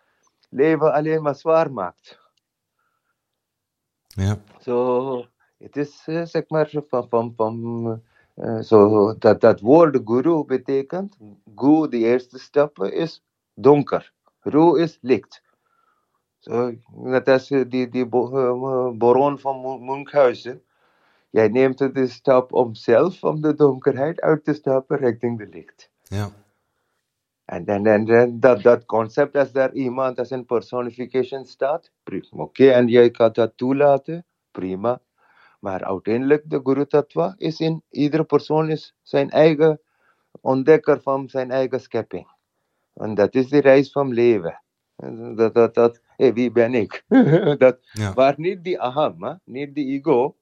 leven 0.50 0.94
alleen 0.94 1.22
maar 1.22 1.36
zwaar 1.36 1.72
maakt. 1.72 2.20
Ja. 4.08 4.38
Zo, 4.60 5.26
het 5.58 5.78
is, 5.78 6.04
zeg 6.04 6.50
maar, 6.50 6.70
van, 6.88 7.10
van, 7.10 7.34
van 7.36 8.04
uh, 8.36 8.62
so 8.62 9.14
dat, 9.20 9.42
dat 9.42 9.60
woord 9.60 10.02
guru 10.06 10.46
betekent, 10.46 11.18
gu, 11.56 11.88
de 11.88 11.98
eerste 11.98 12.40
stap 12.40 12.84
is 12.84 13.24
donker. 13.54 14.14
Ru 14.40 14.80
is 14.80 14.98
licht. 15.02 15.42
So, 16.40 16.76
net 16.94 17.28
als 17.28 17.48
die, 17.48 17.90
die 17.90 18.06
baron 18.98 19.40
van 19.40 19.86
Munkhuizen. 19.86 20.62
Jij 21.30 21.48
neemt 21.48 21.78
de 21.78 22.08
stap 22.08 22.54
om 22.54 22.76
zelf 22.76 23.24
om 23.24 23.42
de 23.42 23.54
donkerheid 23.54 24.22
uit 24.22 24.44
te 24.44 24.54
stappen 24.54 24.98
richting 24.98 25.38
de 25.38 25.48
licht. 25.48 25.90
Ja. 26.04 26.30
En 27.46 27.66
dan, 27.66 27.84
dan 27.84 28.40
dat, 28.40 28.62
dat 28.62 28.86
concept 28.86 29.36
als 29.36 29.52
daar 29.52 29.74
iemand 29.74 30.20
als 30.20 30.30
een 30.30 30.46
personification 30.46 31.46
staat, 31.46 31.92
prima. 32.04 32.28
Oké, 32.32 32.42
okay, 32.42 32.70
en 32.70 32.88
jij 32.88 33.12
kan 33.12 33.30
dat 33.32 33.52
toelaten, 33.56 34.26
prima. 34.52 35.02
Maar 35.66 35.84
uiteindelijk, 35.84 36.44
de 36.50 36.60
Guru 36.64 36.86
Tattva 36.86 37.34
is 37.38 37.60
in 37.60 37.84
iedere 37.90 38.24
persoon 38.24 38.70
is 38.70 38.96
zijn 39.02 39.30
eigen 39.30 39.82
ontdekker 40.42 41.02
van 41.02 41.30
zijn 41.30 41.52
eigen 41.52 41.82
schepping. 41.82 42.28
En 42.94 43.16
dat 43.16 43.36
is 43.36 43.50
de 43.50 43.62
reis 43.62 43.92
van 43.92 44.14
leven. 44.14 44.62
Dat, 45.36 45.54
dat, 45.54 45.74
dat, 45.74 46.02
hey, 46.18 46.34
wie 46.34 46.52
ben 46.52 46.74
ik? 46.74 47.04
dat, 47.58 47.80
ja. 47.92 48.14
Maar 48.14 48.34
niet 48.38 48.64
die 48.64 48.80
aham, 48.80 49.24
hè? 49.24 49.34
niet 49.44 49.76
die 49.76 50.00
ego. 50.00 50.36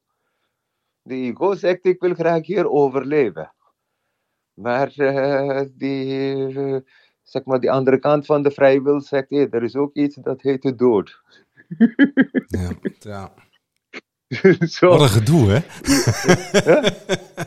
De 1.02 1.16
ego 1.16 1.56
zegt, 1.56 1.86
ik 1.86 2.02
wil 2.02 2.14
graag 2.14 2.46
hier 2.46 2.70
overleven. 2.70 3.54
Maar 4.54 4.94
uh, 4.96 5.62
die, 5.74 6.08
uh, 6.50 6.80
zeg 7.22 7.44
maar, 7.44 7.60
die 7.60 7.72
andere 7.72 8.00
kant 8.00 8.26
van 8.26 8.44
de 8.44 8.52
vrijwil 8.52 9.02
zegt, 9.02 9.30
hey, 9.30 9.50
er 9.50 9.64
is 9.64 9.76
ook 9.76 9.94
iets 9.94 10.16
dat 10.16 10.42
heet 10.42 10.62
de 10.62 10.76
dood. 10.76 11.22
ja, 12.48 12.72
ja. 13.00 13.34
Zo. 14.76 14.90
Wat 14.90 15.02
een 15.02 15.10
gedoe, 15.10 15.50
hè? 15.50 15.60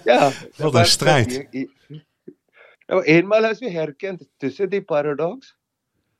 ja. 0.04 0.30
Wat 0.56 0.74
een 0.74 0.86
strijd. 0.86 1.48
Nou, 2.86 3.02
eenmaal 3.02 3.44
als 3.44 3.58
je 3.58 3.70
herkent 3.70 4.28
tussen 4.36 4.70
die 4.70 4.82
paradox, 4.82 5.58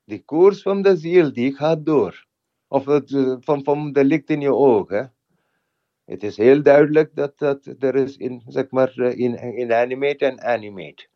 die 0.05 0.25
koers 0.25 0.63
van 0.63 0.83
de 0.83 0.97
ziel, 0.97 1.33
die 1.33 1.55
gaat 1.55 1.87
door. 1.87 2.27
Of 2.69 2.85
het, 2.85 3.37
van, 3.41 3.65
van 3.65 3.93
de 3.93 4.05
licht 4.05 4.31
in 4.31 4.41
je 4.41 4.55
ogen. 4.55 5.13
Het 6.05 6.23
is 6.23 6.37
heel 6.37 6.63
duidelijk 6.63 7.11
dat, 7.15 7.39
dat 7.39 7.67
er 7.79 7.95
is 7.95 8.17
in, 8.17 8.43
zeg 8.47 8.71
maar, 8.71 8.99
in, 8.99 9.59
inanimate 9.59 10.25
en 10.25 10.43
animate. 10.43 11.07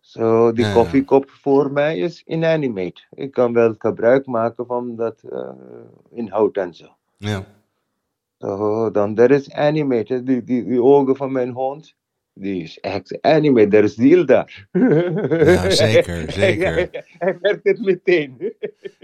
Zo, 0.00 0.18
so, 0.18 0.52
die 0.52 0.64
ja, 0.64 0.72
koffiekop 0.72 1.30
voor 1.30 1.72
mij 1.72 1.98
is 1.98 2.22
inanimate. 2.22 3.02
Ik 3.10 3.30
kan 3.30 3.52
wel 3.52 3.74
gebruik 3.78 4.26
maken 4.26 4.66
van 4.66 4.96
dat 4.96 5.22
uh, 5.32 5.50
inhoud 6.10 6.56
en 6.56 6.74
zo. 6.74 6.96
Ja. 7.16 7.44
So, 8.38 8.90
dan 8.90 9.16
er 9.16 9.30
is 9.30 9.52
animated, 9.52 10.26
die, 10.26 10.44
die, 10.44 10.64
die 10.64 10.82
ogen 10.82 11.16
van 11.16 11.32
mijn 11.32 11.50
hond, 11.50 11.94
die 12.34 12.62
is 12.62 12.80
echt 12.80 13.18
animated, 13.20 13.74
er 13.74 13.84
is 13.84 13.94
ziel 13.94 14.26
daar. 14.26 14.68
Ja, 14.72 15.70
zeker, 15.70 16.32
zeker. 16.42 16.88
Hij 17.18 17.38
merkt 17.40 17.64
het 17.64 17.80
meteen. 17.80 18.36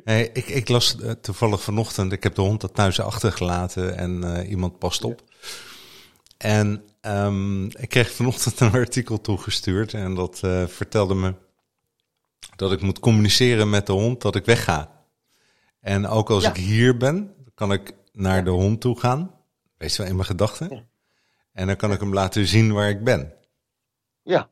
Hey, 0.04 0.30
ik, 0.32 0.46
ik 0.46 0.68
las 0.68 0.96
toevallig 1.20 1.62
vanochtend, 1.62 2.12
ik 2.12 2.22
heb 2.22 2.34
de 2.34 2.40
hond 2.40 2.60
dat 2.60 2.74
thuis 2.74 3.00
achtergelaten 3.00 3.96
en 3.96 4.24
uh, 4.24 4.50
iemand 4.50 4.78
past 4.78 5.04
op. 5.04 5.22
En 6.36 6.82
um, 7.02 7.64
ik 7.64 7.88
kreeg 7.88 8.10
vanochtend 8.10 8.60
een 8.60 8.72
artikel 8.72 9.20
toegestuurd 9.20 9.94
en 9.94 10.14
dat 10.14 10.40
uh, 10.44 10.66
vertelde 10.66 11.14
me 11.14 11.34
dat 12.56 12.72
ik 12.72 12.80
moet 12.80 12.98
communiceren 12.98 13.70
met 13.70 13.86
de 13.86 13.92
hond 13.92 14.22
dat 14.22 14.36
ik 14.36 14.44
wegga. 14.44 15.04
En 15.80 16.06
ook 16.06 16.30
als 16.30 16.42
ja. 16.42 16.48
ik 16.48 16.56
hier 16.56 16.96
ben, 16.96 17.34
kan 17.54 17.72
ik 17.72 17.94
naar 18.14 18.44
de 18.44 18.50
hond 18.50 18.80
toe 18.80 18.98
gaan. 18.98 19.34
Wees 19.76 19.96
wel 19.96 20.06
in 20.06 20.14
mijn 20.14 20.26
gedachten. 20.26 20.68
Ja. 20.70 20.84
En 21.52 21.66
dan 21.66 21.76
kan 21.76 21.92
ik 21.92 22.00
hem 22.00 22.12
laten 22.12 22.46
zien 22.46 22.72
waar 22.72 22.88
ik 22.88 23.04
ben. 23.04 23.32
Ja. 24.22 24.50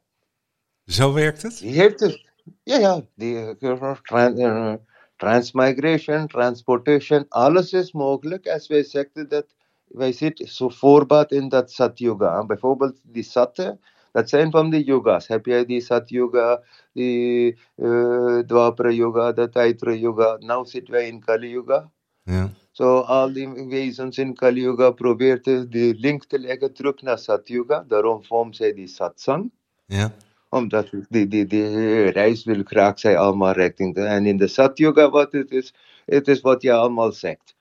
Zo 0.87 1.12
werkt 1.12 1.42
het? 1.42 1.59
Die 1.59 1.81
heeft 1.81 2.00
het. 2.00 2.31
Ja, 2.62 2.76
ja. 2.78 3.00
Die, 3.14 3.57
uh, 3.59 4.75
transmigration, 5.16 6.26
transportation, 6.26 7.26
alles 7.28 7.73
is 7.73 7.92
mogelijk. 7.92 8.49
Als 8.49 8.66
wij 8.66 8.83
zeggen 8.83 9.28
dat 9.28 9.47
wij 9.85 10.12
zitten 10.12 10.49
zo 10.49 10.69
voorbaat 10.69 11.33
in 11.33 11.49
dat 11.49 11.71
Sat 11.71 11.99
Yoga. 11.99 12.47
Bijvoorbeeld 12.47 13.00
die 13.02 13.23
Satten, 13.23 13.81
dat 14.12 14.28
zijn 14.28 14.50
van 14.50 14.71
de 14.71 14.85
yoga's. 14.85 15.26
Heb 15.26 15.47
jij 15.47 15.64
die 15.64 15.81
Sat 15.81 16.09
Yoga, 16.09 16.62
die 16.92 17.59
uh, 17.76 18.38
Dwapara 18.38 18.90
Yoga, 18.90 19.33
de 19.33 19.49
Taitra 19.49 19.92
Yoga. 19.92 20.37
Nou 20.38 20.66
zitten 20.66 20.95
wij 20.95 21.09
in 21.09 21.25
Kali 21.25 21.49
Yoga. 21.49 21.90
Ja. 22.25 22.50
Zo 22.71 22.99
al 22.99 23.33
die 23.33 23.49
wezens 23.69 24.19
in 24.19 24.35
Kali 24.35 24.61
Yoga 24.61 24.91
proberen 24.91 25.71
de 25.71 25.95
link 25.99 26.25
te 26.25 26.38
leggen 26.38 26.73
terug 26.73 27.02
naar 27.02 27.19
Sat 27.19 27.49
Yoga. 27.49 27.85
Daarom 27.88 28.25
vormt 28.25 28.57
zij 28.57 28.75
die 28.75 28.87
satsang. 28.87 29.50
Ja. 29.87 30.12
Omdat 30.49 30.91
die, 31.09 31.29
die, 31.29 31.47
die 31.47 32.09
reis 32.11 32.45
wil 32.45 32.62
graag 32.64 32.99
zij 32.99 33.19
allemaal 33.19 33.52
richting. 33.52 33.97
En 33.97 34.26
in 34.26 34.37
de 34.37 34.47
Sat 34.47 34.79
Yoga 34.79 35.11
wat 35.11 35.33
het 35.33 35.50
is, 35.50 35.75
het 36.05 36.29
is 36.29 36.41
wat 36.41 36.62
je 36.62 36.73
allemaal 36.73 37.12
zegt. 37.12 37.55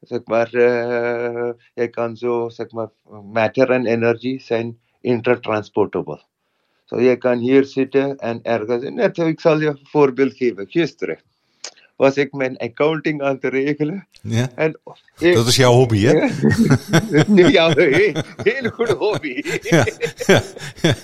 Zeg 0.00 0.20
maar, 0.24 0.54
uh, 0.54 1.50
je 1.74 1.88
kan 1.88 2.16
zo, 2.16 2.48
zeg 2.48 2.70
maar, 2.70 2.88
matter 3.32 3.70
en 3.70 3.86
energie 3.86 4.40
zijn 4.40 4.80
intertransportable. 5.00 6.22
Zo, 6.84 7.00
je 7.00 7.16
kan 7.16 7.38
hier 7.38 7.64
zitten 7.64 8.16
en 8.18 8.42
ergens, 8.42 8.90
net, 8.90 9.18
ik 9.18 9.40
zal 9.40 9.60
je 9.60 9.66
een 9.66 9.78
voorbeeld 9.82 10.34
geven. 10.36 10.66
Gisteren 10.68 11.18
was 11.96 12.16
ik 12.16 12.32
mijn 12.32 12.56
accounting 12.56 13.22
aan 13.22 13.38
te 13.38 13.48
regelen. 13.48 14.08
Ja. 14.22 14.50
En, 14.54 14.80
dat 15.18 15.46
is 15.46 15.56
jouw 15.56 15.72
hobby, 15.72 16.00
hè? 16.00 16.28
nu, 17.34 17.48
ja, 17.48 17.72
heel, 17.72 18.22
heel 18.42 18.70
goed 18.70 18.88
hobby. 18.88 19.42
Ja, 19.60 19.86
ja, 20.26 20.42
ja. 20.82 20.94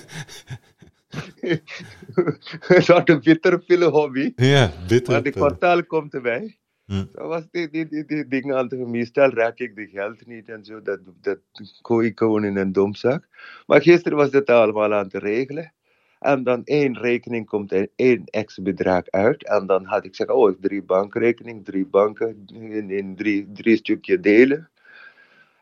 een 2.69 2.83
soort 2.83 3.23
bitterpille 3.23 3.89
hobby. 3.89 4.33
Ja, 4.37 4.73
bitter. 4.89 5.13
Maar 5.13 5.23
de 5.23 5.31
kwartaal 5.31 5.85
komt 5.85 6.15
erbij. 6.15 6.59
Hm. 6.91 7.05
Dat 7.13 7.27
was 7.27 7.43
die, 7.51 7.71
die, 7.71 7.89
die, 7.89 8.05
die 8.05 8.29
dingen 8.29 8.57
aan 8.57 8.91
Meestal 8.91 9.31
raak 9.31 9.59
ik 9.59 9.77
de 9.77 9.87
geld 9.87 10.27
niet 10.27 10.49
en 10.49 10.65
zo. 10.65 10.83
Dat, 10.83 11.01
dat 11.21 11.39
gooi 11.83 12.07
ik 12.09 12.19
gewoon 12.19 12.45
in 12.45 12.57
een 12.57 12.73
domzak. 12.73 13.29
Maar 13.67 13.83
gisteren 13.83 14.19
was 14.19 14.33
het 14.33 14.47
allemaal 14.49 14.95
aan 14.95 15.09
te 15.09 15.19
regelen. 15.19 15.73
En 16.21 16.43
dan 16.43 16.65
één 16.65 16.99
rekening 16.99 17.47
komt 17.47 17.73
er 17.73 17.89
één 17.97 18.25
ex-bedrag 18.25 19.11
uit. 19.11 19.45
En 19.45 19.67
dan 19.67 19.85
had 19.85 20.05
ik 20.05 20.11
gezegd, 20.11 20.31
oh, 20.31 20.55
drie 20.61 20.83
bankrekening, 20.83 21.65
drie 21.65 21.87
banken 21.87 22.45
in, 22.53 22.91
in 22.91 23.17
drie, 23.17 23.53
drie 23.53 23.77
stukje 23.77 24.21
delen. 24.21 24.71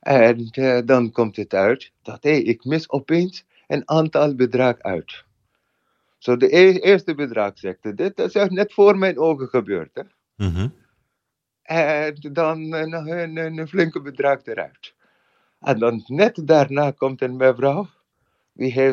En 0.01 0.49
uh, 0.59 0.79
dan 0.85 1.11
komt 1.11 1.37
het 1.37 1.55
uit 1.55 1.93
dat 2.03 2.23
hey, 2.23 2.43
ik 2.43 2.65
mis 2.65 2.91
opeens 2.91 3.45
een 3.67 3.89
aantal 3.89 4.35
bedrag 4.35 4.79
uit. 4.79 5.25
Zo 6.19 6.37
de 6.37 6.57
e 6.57 6.79
eerste 6.79 7.15
bedrag 7.15 7.59
zegt 7.59 7.97
dit, 7.97 8.17
dat 8.17 8.35
is 8.35 8.49
net 8.49 8.73
voor 8.73 8.99
mijn 8.99 9.19
ogen 9.19 9.49
gebeurd. 9.49 9.91
Hè? 9.95 10.03
Mm 10.37 10.55
-hmm. 10.55 10.73
En 11.63 12.15
dan 12.33 12.73
een, 12.73 12.93
een, 12.93 13.37
een, 13.37 13.69
flinke 13.69 14.01
bedrag 14.01 14.45
eruit. 14.45 14.95
En 15.61 15.79
dan 15.79 16.05
net 16.07 16.47
daarna 16.47 16.91
komt 16.91 17.23
een 17.23 17.37
mevrouw. 17.37 17.89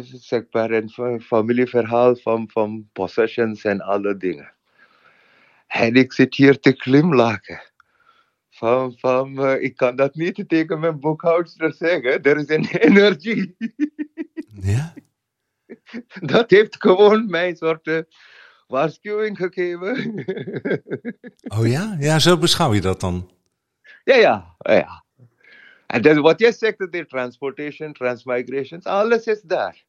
Zeg 0.03 0.43
maar 0.51 0.71
een 0.71 1.21
familieverhaal 1.21 2.15
van, 2.15 2.49
van 2.51 2.89
possessions 2.93 3.63
en 3.63 3.81
alle 3.81 4.17
dingen. 4.17 4.53
En 5.67 5.95
ik 5.95 6.13
zit 6.13 6.35
hier 6.35 6.59
te 6.59 6.73
glimlachen. 6.77 7.61
Van, 8.49 8.93
van 8.97 9.45
uh, 9.45 9.61
ik 9.61 9.75
kan 9.75 9.95
dat 9.95 10.15
niet 10.15 10.43
tegen 10.47 10.79
mijn 10.79 10.99
boekhoudster 10.99 11.73
zeggen. 11.73 12.21
Er 12.21 12.37
is 12.37 12.49
een 12.49 12.65
energie. 12.89 13.55
Ja? 14.61 14.93
Dat 16.33 16.49
heeft 16.49 16.75
gewoon 16.79 17.29
mijn 17.29 17.55
soort 17.55 17.87
uh, 17.87 17.99
waarschuwing 18.67 19.37
gegeven. 19.37 20.13
oh 21.57 21.67
ja? 21.67 21.95
Ja, 21.99 22.19
zo 22.19 22.37
beschouw 22.37 22.73
je 22.73 22.81
dat 22.81 22.99
dan? 22.99 23.31
Ja, 24.03 24.15
ja. 24.15 24.55
ja. 24.57 25.04
En 25.95 26.01
dat 26.01 26.17
wat 26.17 26.39
je 26.39 26.51
zegt, 26.51 26.91
de 26.91 27.05
transportation, 27.05 27.93
transmigrations, 27.93 28.85
alles 28.85 29.25
is 29.25 29.41
daar. 29.41 29.85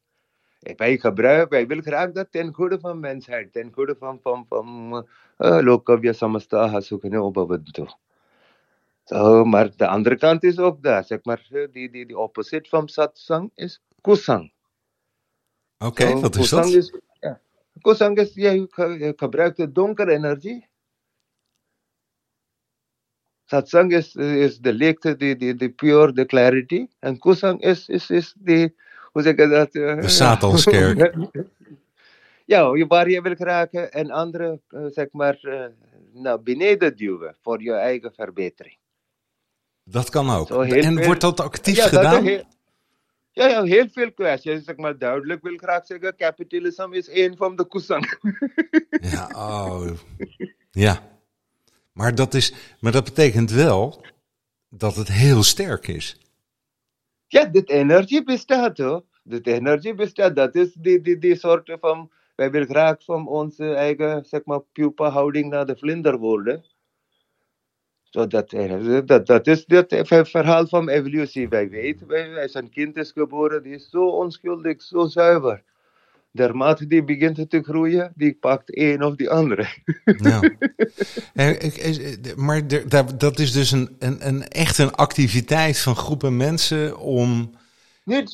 Wij 0.59 0.97
gebruiken, 0.97 1.49
wij 1.49 1.67
willen 1.67 1.83
graag 1.83 2.11
dat 2.11 2.31
ten 2.31 2.53
goede 2.53 2.79
van 2.79 2.99
mensheid, 2.99 3.53
ten 3.53 3.71
goede 3.73 3.95
van, 3.99 4.19
van, 4.21 4.45
van 4.47 4.93
uh, 5.37 5.59
Lokavya 5.61 6.13
Samasta 6.13 6.79
Sukane 6.79 7.21
Obhavantu. 7.21 7.85
So, 9.03 9.43
maar 9.43 9.75
de 9.75 9.87
andere 9.87 10.17
kant 10.17 10.43
is 10.43 10.59
ook 10.59 10.83
daar, 10.83 11.03
zeg 11.03 11.19
maar, 11.23 11.47
die, 11.71 11.89
die, 11.89 12.05
die 12.05 12.17
opposite 12.17 12.69
van 12.69 12.87
satsang 12.87 13.51
is 13.55 13.81
kusang. 14.01 14.51
Oké, 15.77 16.03
okay, 16.03 16.11
so, 16.11 16.19
wat 16.19 16.35
is 16.35 16.49
dat? 16.49 16.65
Is, 16.65 16.93
ja. 17.19 17.39
Kusang 17.81 18.17
is, 18.17 18.33
je, 18.33 18.67
je 18.75 19.13
gebruikt 19.15 19.57
de 19.57 19.71
donkere 19.71 20.11
energie 20.11 20.67
Satsang 23.49 23.93
is, 23.93 24.15
is 24.15 24.57
de 24.59 24.73
leegte, 24.73 25.15
de, 25.15 25.35
de, 25.35 25.55
de 25.55 25.69
pure, 25.69 26.13
de 26.13 26.25
clarity. 26.25 26.87
En 26.99 27.19
kusang 27.19 27.61
is, 27.61 27.87
is, 27.87 28.09
is 28.09 28.33
de, 28.37 28.73
hoe 29.11 29.21
zeg 29.21 29.35
je 29.35 29.47
dat? 29.47 29.75
Uh, 29.75 30.01
de 30.01 30.07
Satanskerk. 30.07 31.15
ja, 32.53 32.85
waar 32.87 33.09
je 33.09 33.21
wil 33.21 33.33
raken 33.37 33.91
en 33.91 34.11
anderen, 34.11 34.61
uh, 34.69 34.85
zeg 34.85 35.07
maar, 35.11 35.39
uh, 35.41 35.65
naar 36.13 36.41
beneden 36.41 36.95
duwen 36.95 37.35
voor 37.41 37.63
je 37.63 37.73
eigen 37.73 38.13
verbetering. 38.13 38.77
Dat 39.83 40.09
kan 40.09 40.29
ook. 40.29 40.49
en 40.49 40.95
veel, 40.95 41.05
wordt 41.05 41.21
dat 41.21 41.39
actief 41.39 41.75
ja, 41.75 41.87
gedaan? 41.87 42.13
Dat 42.13 42.23
heel, 42.23 42.43
ja, 43.31 43.47
ja, 43.47 43.63
heel 43.63 43.87
veel 43.91 44.11
kwesties. 44.11 44.63
Zeg 44.63 44.75
maar 44.75 44.97
duidelijk 44.97 45.41
wil 45.41 45.57
graag 45.57 45.85
zeggen, 45.85 46.15
kapitalisme 46.15 46.97
is 46.97 47.09
één 47.09 47.37
van 47.37 47.55
de 47.55 47.67
kusang. 47.67 48.19
ja, 49.11 49.29
oh. 49.35 49.89
Ja. 50.71 51.16
Maar 51.97 52.15
dat, 52.15 52.33
is, 52.33 52.53
maar 52.79 52.91
dat 52.91 53.03
betekent 53.03 53.51
wel 53.51 54.01
dat 54.69 54.95
het 54.95 55.07
heel 55.07 55.43
sterk 55.43 55.87
is. 55.87 56.17
Ja, 57.27 57.45
dit 57.45 57.69
energie 57.69 58.23
bestaat 58.23 58.77
hoor. 58.77 59.03
Dit 59.23 59.47
energie 59.47 59.93
bestaat. 59.93 60.35
Dat 60.35 60.55
is 60.55 60.73
die, 60.73 61.01
die, 61.01 61.17
die 61.17 61.35
soort 61.35 61.77
van. 61.79 62.11
Wij 62.35 62.51
willen 62.51 62.67
graag 62.67 63.03
van 63.03 63.27
onze 63.27 63.73
eigen 63.73 64.25
zeg 64.25 64.45
maar, 64.45 64.61
pupa 64.73 65.09
houding 65.09 65.49
naar 65.49 65.65
de 65.65 65.77
vlinder 65.77 66.17
worden. 66.17 66.65
So 68.03 68.27
dat, 68.27 68.49
dat, 69.05 69.25
dat 69.25 69.47
is 69.47 69.63
het 69.67 70.07
verhaal 70.07 70.67
van 70.67 70.89
evolutie. 70.89 71.49
Wij 71.49 71.69
weten, 71.69 72.07
wij, 72.07 72.41
als 72.41 72.53
een 72.53 72.69
kind 72.69 72.97
is 72.97 73.11
geboren, 73.11 73.63
die 73.63 73.73
is 73.73 73.89
zo 73.89 74.07
onschuldig, 74.07 74.81
zo 74.81 75.05
zuiver 75.05 75.63
naarmate 76.31 76.87
die 76.87 77.03
begint 77.03 77.49
te 77.49 77.61
groeien, 77.63 78.11
die 78.15 78.37
pakt 78.39 78.77
een 78.77 79.03
of 79.03 79.15
die 79.15 79.29
andere. 79.29 79.67
Nou, 80.05 80.57
maar 82.45 82.67
dat 83.17 83.39
is 83.39 83.51
dus 83.51 83.71
een, 83.71 83.95
een, 83.99 84.27
een 84.27 84.47
echt 84.47 84.77
een 84.77 84.95
activiteit 84.95 85.79
van 85.79 85.95
groepen 85.95 86.37
mensen 86.37 86.97
om 86.97 87.51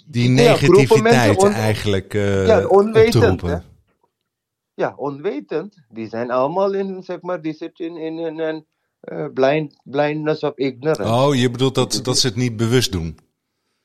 die 0.06 0.30
negativiteit 0.30 1.42
ja, 1.42 1.52
eigenlijk 1.52 2.14
uh, 2.14 2.48
ja, 2.48 2.66
onwetend, 2.66 3.16
op 3.16 3.22
te 3.22 3.28
roepen. 3.28 3.50
Hè? 3.50 3.58
Ja, 4.74 4.94
onwetend. 4.96 5.86
Die 5.90 6.10
zijn 6.10 6.32
allemaal 6.32 6.74
in, 6.74 7.04
zeg 7.04 7.22
maar, 7.22 7.42
die 7.42 7.54
zitten 7.54 7.86
in, 7.86 7.98
in, 7.98 8.18
in 8.18 8.40
een 8.40 8.66
uh, 9.12 9.26
blind, 9.34 9.82
blindness 9.84 10.44
of 10.44 10.58
ignorance. 10.58 11.14
Oh, 11.14 11.36
je 11.36 11.50
bedoelt 11.50 11.76
dat, 11.76 12.00
dat 12.04 12.18
ze 12.18 12.28
het 12.28 12.36
niet 12.36 12.58
bewust 12.58 12.92
doen? 12.92 13.18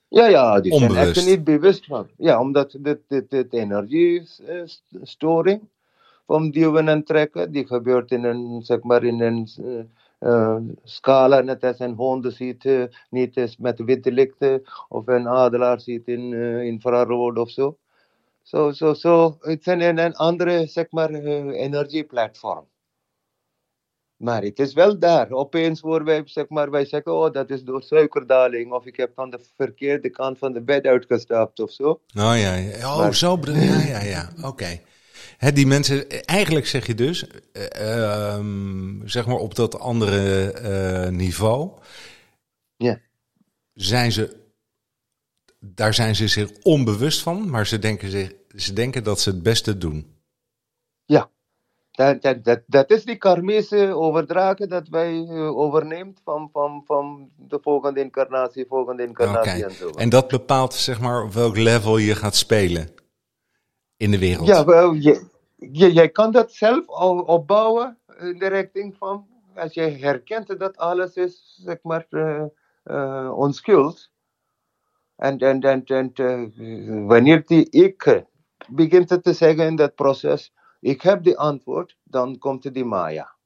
Ja, 0.09 0.27
ja, 0.27 0.61
die 0.61 0.73
Onbewust. 0.73 0.97
zijn 0.97 1.09
echt 1.09 1.27
niet 1.27 1.45
bewust 1.45 1.87
van. 1.87 2.09
Ja, 2.17 2.41
omdat 2.41 2.77
dit, 2.79 2.99
dit, 3.09 3.31
dit 3.31 3.53
energiestoring 3.53 5.61
van 6.27 6.51
duwen 6.51 6.89
en 6.89 7.05
trekken, 7.05 7.53
die 7.53 7.67
gebeurt 7.67 8.11
in 8.11 8.25
een, 8.25 8.63
zeg 8.63 8.83
maar, 8.83 9.05
in 9.05 9.21
een 9.21 9.49
uh, 10.21 10.57
scala, 10.85 11.41
net 11.41 11.65
als 11.65 11.79
een 11.79 11.95
hond 11.95 12.33
ziet, 12.33 12.65
uh, 12.65 12.85
niet 13.11 13.37
eens 13.37 13.57
met 13.57 13.79
witte 13.79 14.13
lichten, 14.13 14.63
of 14.89 15.07
een 15.07 15.29
adelaar 15.29 15.81
ziet 15.81 16.09
in 16.09 16.33
uh, 16.33 16.63
infrarood 16.63 17.39
of 17.39 17.51
zo. 17.51 17.77
Zo, 18.43 18.71
zo, 18.71 18.95
zo, 18.95 19.37
het 19.41 19.61
is 19.61 19.67
een, 19.67 19.99
een 19.99 20.17
andere, 20.17 20.67
zeg 20.67 20.91
maar, 20.91 21.11
energieplatform. 21.11 22.65
Maar 24.19 24.43
het 24.43 24.59
is 24.59 24.73
wel 24.73 24.99
daar. 24.99 25.31
Opeens 25.31 25.81
worden 25.81 26.07
wij, 26.07 26.23
zeg 26.25 26.49
maar, 26.49 26.71
wij 26.71 26.85
zeggen, 26.85 27.13
oh, 27.13 27.33
dat 27.33 27.51
is 27.51 27.63
door 27.63 27.83
suikerdaling. 27.83 28.73
Of 28.73 28.87
ik 28.87 28.97
heb 28.97 29.13
van 29.15 29.31
de 29.31 29.39
verkeerde 29.57 30.11
kant 30.11 30.39
van 30.39 30.53
de 30.53 30.61
bed 30.61 30.87
uitgestapt 30.87 31.61
of 31.61 31.71
zo. 31.71 31.89
Oh 31.91 32.01
ja, 32.15 32.55
ja. 32.55 32.93
Oh, 32.93 32.99
maar, 32.99 33.15
zo. 33.15 33.39
Ja, 33.45 33.81
ja, 33.81 34.03
ja. 34.03 34.31
Oké. 34.37 34.47
Okay. 34.47 35.53
die 35.55 35.67
mensen, 35.67 36.09
eigenlijk 36.25 36.67
zeg 36.67 36.87
je 36.87 36.95
dus, 36.95 37.27
uh, 37.53 38.35
um, 38.35 39.03
zeg 39.05 39.27
maar 39.27 39.37
op 39.37 39.55
dat 39.55 39.79
andere 39.79 40.53
uh, 40.63 41.09
niveau. 41.17 41.71
Ja. 42.77 43.01
Zijn 43.73 44.13
ze, 44.13 44.37
daar 45.59 45.95
zijn 45.95 46.17
ze 46.17 46.29
zich 46.29 46.51
onbewust 46.63 47.23
van, 47.23 47.51
maar 47.51 47.67
ze 47.67 47.79
denken, 47.79 48.11
zich, 48.11 48.33
ze 48.57 48.73
denken 48.73 49.05
dat 49.05 49.21
ze 49.21 49.31
het 49.31 49.43
beste 49.43 49.79
doen. 49.79 50.17
Dat, 51.99 52.23
dat, 52.23 52.45
dat, 52.45 52.61
dat 52.67 52.91
is 52.91 53.05
die 53.05 53.17
karmische 53.17 53.95
overdragen 53.95 54.69
dat 54.69 54.89
wij 54.89 55.13
uh, 55.13 55.57
overneemt 55.57 56.21
van, 56.25 56.49
van, 56.53 56.83
van 56.87 57.31
de 57.37 57.59
volgende 57.63 58.01
incarnatie, 58.01 58.67
volgende 58.67 59.07
incarnatie 59.07 59.51
okay. 59.51 59.63
en 59.63 59.71
zo. 59.71 59.89
En 59.91 60.09
dat 60.09 60.29
bepaalt 60.29 60.75
zeg 60.75 61.01
maar 61.01 61.23
op 61.23 61.33
welk 61.33 61.57
level 61.57 61.97
je 61.97 62.15
gaat 62.15 62.35
spelen 62.35 62.89
in 63.97 64.11
de 64.11 64.19
wereld. 64.19 64.47
Ja, 64.47 64.65
wel, 64.65 64.93
je, 64.93 65.27
je, 65.57 65.93
jij 65.93 66.09
kan 66.09 66.33
dat 66.33 66.53
zelf 66.53 66.89
al 66.89 67.19
opbouwen 67.19 67.99
in 68.19 68.39
de 68.39 68.47
richting 68.49 68.97
van, 68.97 69.27
als 69.55 69.75
je 69.75 69.81
herkent 69.81 70.59
dat 70.59 70.77
alles 70.77 71.15
is, 71.15 71.61
zeg 71.65 71.79
maar, 71.83 72.07
uh, 72.11 72.43
uh, 72.85 73.33
onschuld. 73.35 74.11
En, 75.17 75.39
en, 75.39 75.61
en, 75.61 75.85
en 75.85 76.13
uh, 76.15 77.07
wanneer 77.07 77.43
die 77.47 77.71
ik 77.71 78.25
begint 78.69 79.23
te 79.23 79.33
zeggen 79.33 79.67
in 79.67 79.77
dat 79.77 79.95
proces, 79.95 80.53
ik 80.81 81.03
heb 81.03 81.23
die 81.23 81.39
antwoord, 81.39 81.97
dan 82.03 82.39
komt 82.39 82.75
die 82.75 82.85
Maya. 82.85 83.37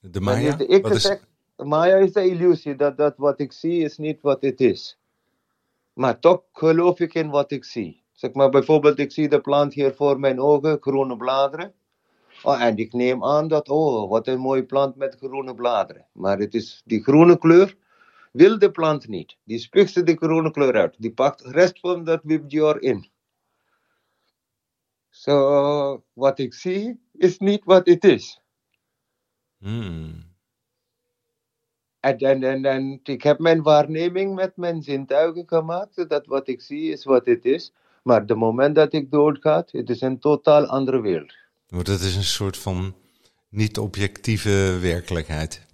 De 0.00 0.20
Maya? 0.20 0.56
De 0.56 0.66
ik 0.66 0.86
is... 0.86 1.16
Maya 1.56 1.96
is 1.96 2.12
de 2.12 2.28
illusie, 2.28 2.76
dat, 2.76 2.96
dat 2.96 3.14
wat 3.16 3.40
ik 3.40 3.52
zie 3.52 3.82
is 3.82 3.98
niet 3.98 4.20
wat 4.20 4.42
het 4.42 4.60
is. 4.60 4.98
Maar 5.92 6.18
toch 6.18 6.42
geloof 6.52 7.00
ik 7.00 7.14
in 7.14 7.30
wat 7.30 7.50
ik 7.50 7.64
zie. 7.64 8.02
Zeg 8.12 8.32
maar 8.32 8.50
bijvoorbeeld, 8.50 8.98
ik 8.98 9.12
zie 9.12 9.28
de 9.28 9.40
plant 9.40 9.74
hier 9.74 9.94
voor 9.94 10.20
mijn 10.20 10.40
ogen, 10.40 10.76
groene 10.80 11.16
bladeren. 11.16 11.72
Oh, 12.42 12.62
en 12.62 12.76
ik 12.76 12.92
neem 12.92 13.24
aan 13.24 13.48
dat, 13.48 13.68
oh, 13.68 14.10
wat 14.10 14.26
een 14.26 14.38
mooie 14.38 14.64
plant 14.64 14.96
met 14.96 15.16
groene 15.16 15.54
bladeren. 15.54 16.06
Maar 16.12 16.38
het 16.38 16.54
is 16.54 16.82
die 16.84 17.02
groene 17.02 17.38
kleur, 17.38 17.76
wil 18.32 18.58
de 18.58 18.70
plant 18.70 19.08
niet. 19.08 19.36
Die 19.44 19.58
spuugt 19.58 20.06
de 20.06 20.16
groene 20.16 20.50
kleur 20.50 20.74
uit. 20.74 20.94
Die 20.98 21.12
pakt 21.12 21.42
de 21.42 21.50
rest 21.50 21.80
van 21.80 22.04
dat 22.04 22.20
wipdior 22.22 22.82
in. 22.82 23.08
Zo, 25.24 25.30
so, 25.30 26.04
wat 26.12 26.38
ik 26.38 26.54
zie, 26.54 27.00
is 27.12 27.38
niet 27.38 27.64
wat 27.64 27.86
het 27.86 28.04
is. 28.04 28.40
Hmm. 29.58 30.32
En, 32.00 32.18
en, 32.18 32.42
en, 32.42 32.64
en 32.64 33.00
ik 33.02 33.22
heb 33.22 33.38
mijn 33.38 33.62
waarneming 33.62 34.34
met 34.34 34.56
mijn 34.56 34.82
zintuigen 34.82 35.48
gemaakt. 35.48 36.08
Dat 36.08 36.26
wat 36.26 36.48
ik 36.48 36.60
zie 36.60 36.92
is 36.92 37.04
wat 37.04 37.26
het 37.26 37.44
is. 37.44 37.72
Maar 38.02 38.26
de 38.26 38.34
moment 38.34 38.74
dat 38.74 38.92
ik 38.92 39.10
doodga, 39.10 39.64
het 39.70 39.90
is 39.90 40.00
een 40.00 40.18
totaal 40.18 40.66
andere 40.66 41.00
wereld. 41.00 41.34
Want 41.68 41.86
het 41.86 42.00
is 42.00 42.16
een 42.16 42.24
soort 42.24 42.56
van 42.56 42.94
niet-objectieve 43.48 44.78
werkelijkheid. 44.80 45.66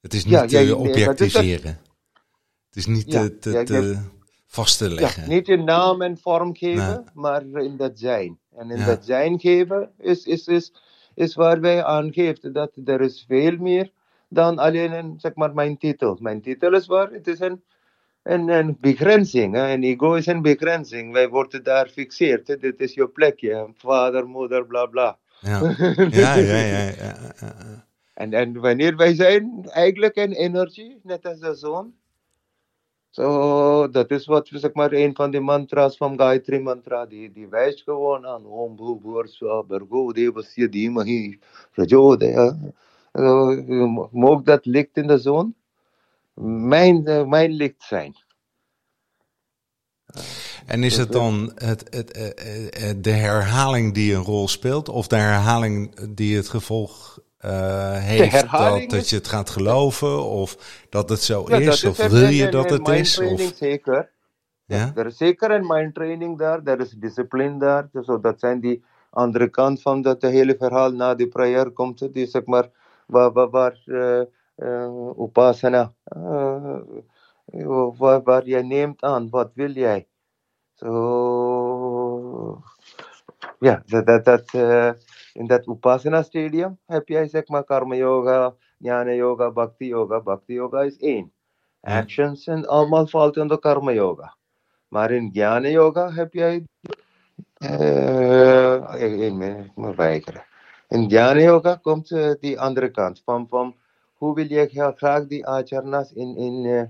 Het 0.00 0.14
is 0.14 0.24
niet 0.24 0.32
Ja, 0.32 0.46
te 0.46 0.58
ja, 0.58 0.74
objectiseren. 0.74 1.80
Het 2.66 2.76
is 2.76 2.86
niet 2.86 3.12
Ja, 3.12 3.28
te, 3.40 3.62
te, 3.64 3.82
ja. 3.82 4.02
vast 4.46 4.78
te 4.78 4.90
leggen. 4.90 5.28
niet 5.28 5.48
in 5.48 5.64
naam 5.64 6.02
en 6.02 6.18
vorm 6.18 6.56
geven, 6.56 7.04
maar 7.14 7.46
in 7.46 7.76
dat 7.76 7.98
zijn. 7.98 8.40
En 8.56 8.70
in 8.70 8.76
Ja. 8.78 8.86
dat 8.86 9.04
zijn 9.04 9.40
geven 9.40 9.90
is, 9.98 10.24
is, 10.26 10.46
is, 10.46 10.72
is 11.14 11.34
waar 11.34 11.60
wij 11.60 11.84
aangeeft 11.84 12.54
dat 12.54 12.70
er 12.84 13.00
is 13.00 13.24
veel 13.28 13.56
meer 13.56 13.90
dan 14.28 14.58
alleen 14.58 14.92
een, 14.92 15.14
zeg 15.20 15.34
maar, 15.34 15.54
mijn 15.54 15.78
titel. 15.78 16.18
Mijn 16.20 16.40
titel 16.40 16.74
is 16.74 16.86
waar, 16.86 17.10
het 17.10 17.26
is 17.28 17.40
een, 17.40 17.62
een, 18.22 18.48
een 18.48 18.76
begrenzing. 18.80 19.54
Hè? 19.54 19.72
Een 19.72 19.82
ego 19.82 20.14
is 20.14 20.26
een 20.26 20.42
begrenzing. 20.42 21.12
Wij 21.12 21.28
worden 21.28 21.62
daar 21.64 21.88
fixeerd. 21.88 22.46
hè. 22.48 22.56
Dit 22.56 22.80
is 22.80 22.94
je 22.94 23.08
plekje, 23.08 23.68
vader, 23.76 24.26
moeder, 24.28 24.66
bla 24.66 24.86
bla. 24.86 25.18
Ja, 25.40 25.60
ja, 25.78 25.96
ja. 26.10 26.34
ja, 26.36 26.62
ja, 26.62 26.88
ja, 26.88 27.16
ja. 27.40 27.86
En, 28.14 28.32
en 28.32 28.60
wanneer 28.60 28.96
wij 28.96 29.14
zijn 29.14 29.68
eigenlijk 29.70 30.16
een 30.16 30.32
energie, 30.32 31.00
net 31.02 31.26
als 31.26 31.38
de 31.38 31.54
zon. 31.54 31.94
Zo, 33.12 33.90
dat 33.90 34.10
is 34.10 34.26
wat, 34.26 34.48
zeg 34.52 34.72
maar, 34.72 34.92
een 34.92 35.14
van 35.14 35.30
de 35.30 35.40
mantra's 35.40 35.96
van 35.96 36.18
Gayatri 36.18 36.60
Mantra. 36.60 37.06
Die, 37.06 37.32
die 37.32 37.48
wijst 37.48 37.82
gewoon 37.82 38.26
aan 38.26 38.46
Om 38.46 38.76
Bhu 38.76 39.20
Bhargo 39.66 40.12
Devasya 40.12 40.68
Dhimahi 40.68 41.38
Prajodaya. 41.72 42.56
Zo, 43.12 43.62
Moog 44.10 44.42
dat 44.42 44.66
licht 44.66 44.96
in 44.96 45.06
de 45.06 45.18
zon 45.18 45.54
mijn, 46.34 47.28
mijn 47.28 47.50
licht 47.50 47.82
zijn. 47.82 48.14
En 50.66 50.82
is 50.82 50.96
het 50.96 51.12
dan 51.12 51.52
het, 51.54 51.86
het, 51.90 52.10
eh, 52.10 52.90
de 52.96 53.10
herhaling 53.10 53.94
die 53.94 54.14
een 54.14 54.22
rol 54.22 54.48
speelt, 54.48 54.88
of 54.88 55.06
de 55.06 55.16
herhaling 55.16 55.94
die 56.14 56.36
het 56.36 56.48
gevolg 56.48 57.18
eh, 57.42 57.98
heeft 57.98 58.50
dat, 58.50 58.90
dat 58.90 59.08
je 59.08 59.16
het 59.16 59.28
gaat 59.28 59.50
geloven, 59.50 60.22
of 60.24 60.56
dat 60.88 61.08
het 61.08 61.22
zo 61.22 61.44
Ja, 61.48 61.56
is, 61.56 61.84
of 61.84 61.96
wil 61.96 62.28
je 62.28 62.48
dat 62.48 62.70
het 62.70 62.88
is? 62.88 63.18
Of, 63.18 63.52
zeker. 63.54 64.10
ja? 64.64 64.92
Er 64.94 65.06
is 65.06 65.16
zeker 65.16 65.50
een 65.50 65.66
mind 65.66 65.94
training 65.94 66.38
daar, 66.38 66.60
er 66.64 66.80
is 66.80 66.90
discipline 66.90 67.58
daar. 67.58 67.88
Dus 67.92 68.06
dat 68.20 68.40
zijn 68.40 68.60
die 68.60 68.84
andere 69.10 69.48
kant 69.48 69.82
van 69.82 70.02
dat 70.02 70.22
hele 70.22 70.56
verhaal 70.58 70.92
na 70.92 71.14
de 71.14 71.28
prayer 71.28 71.70
komt. 71.70 72.12
Die 72.12 72.26
zeg 72.26 72.44
maar, 72.44 72.70
waar, 73.06 73.32
waar, 73.32 73.50
waar 73.50 73.82
eh, 73.84 74.20
eh, 74.54 75.18
upasana, 75.18 75.92
waar, 77.98 78.22
waar 78.22 78.44
jij 78.44 78.62
neemt 78.62 79.02
aan, 79.02 79.30
wat 79.30 79.50
wil 79.54 79.70
jij? 79.70 80.06
Zo, 80.74 82.62
ja, 83.58 83.82
dat, 83.86 84.06
dat, 84.06 84.24
dat, 84.24 84.50
in 85.34 85.46
dat 85.46 85.66
upasana 85.66 86.22
stadium 86.22 86.78
jij 87.04 87.28
zeg 87.28 87.44
karma 87.64 87.94
yoga, 87.94 88.54
jnana 88.78 89.12
yoga, 89.12 89.50
bhakti 89.50 89.86
yoga. 89.86 90.20
Bhakti 90.20 90.52
yoga 90.52 90.82
is. 90.82 90.96
Ja. 90.98 91.24
Actions 91.98 92.46
en 92.46 92.66
allemaal 92.66 93.06
valt 93.06 93.36
onder 93.36 93.58
karma 93.58 93.92
yoga. 93.92 94.36
Maar 94.88 95.10
in 95.10 95.30
Jnana 95.32 95.68
Yoga 95.68 96.10
heb 96.12 96.32
jij. 96.32 96.64
eh 97.58 98.74
ik, 98.94 99.12
ik, 99.20 99.40
ik 99.40 99.76
moet 99.76 99.96
weigeren. 99.96 100.44
In 100.88 101.06
Jnana 101.06 101.40
Yoga 101.40 101.74
komt 101.74 102.10
eh, 102.10 102.30
die 102.40 102.60
andere 102.60 102.90
kant. 102.90 103.22
Van, 103.24 103.48
van 103.48 103.76
hoe 104.14 104.34
wil 104.34 104.46
je 104.46 104.68
gra- 104.68 104.92
graag 104.96 105.26
die 105.26 105.46
acharnas 105.46 106.12
in, 106.12 106.36
in, 106.36 106.64
eh, 106.64 106.84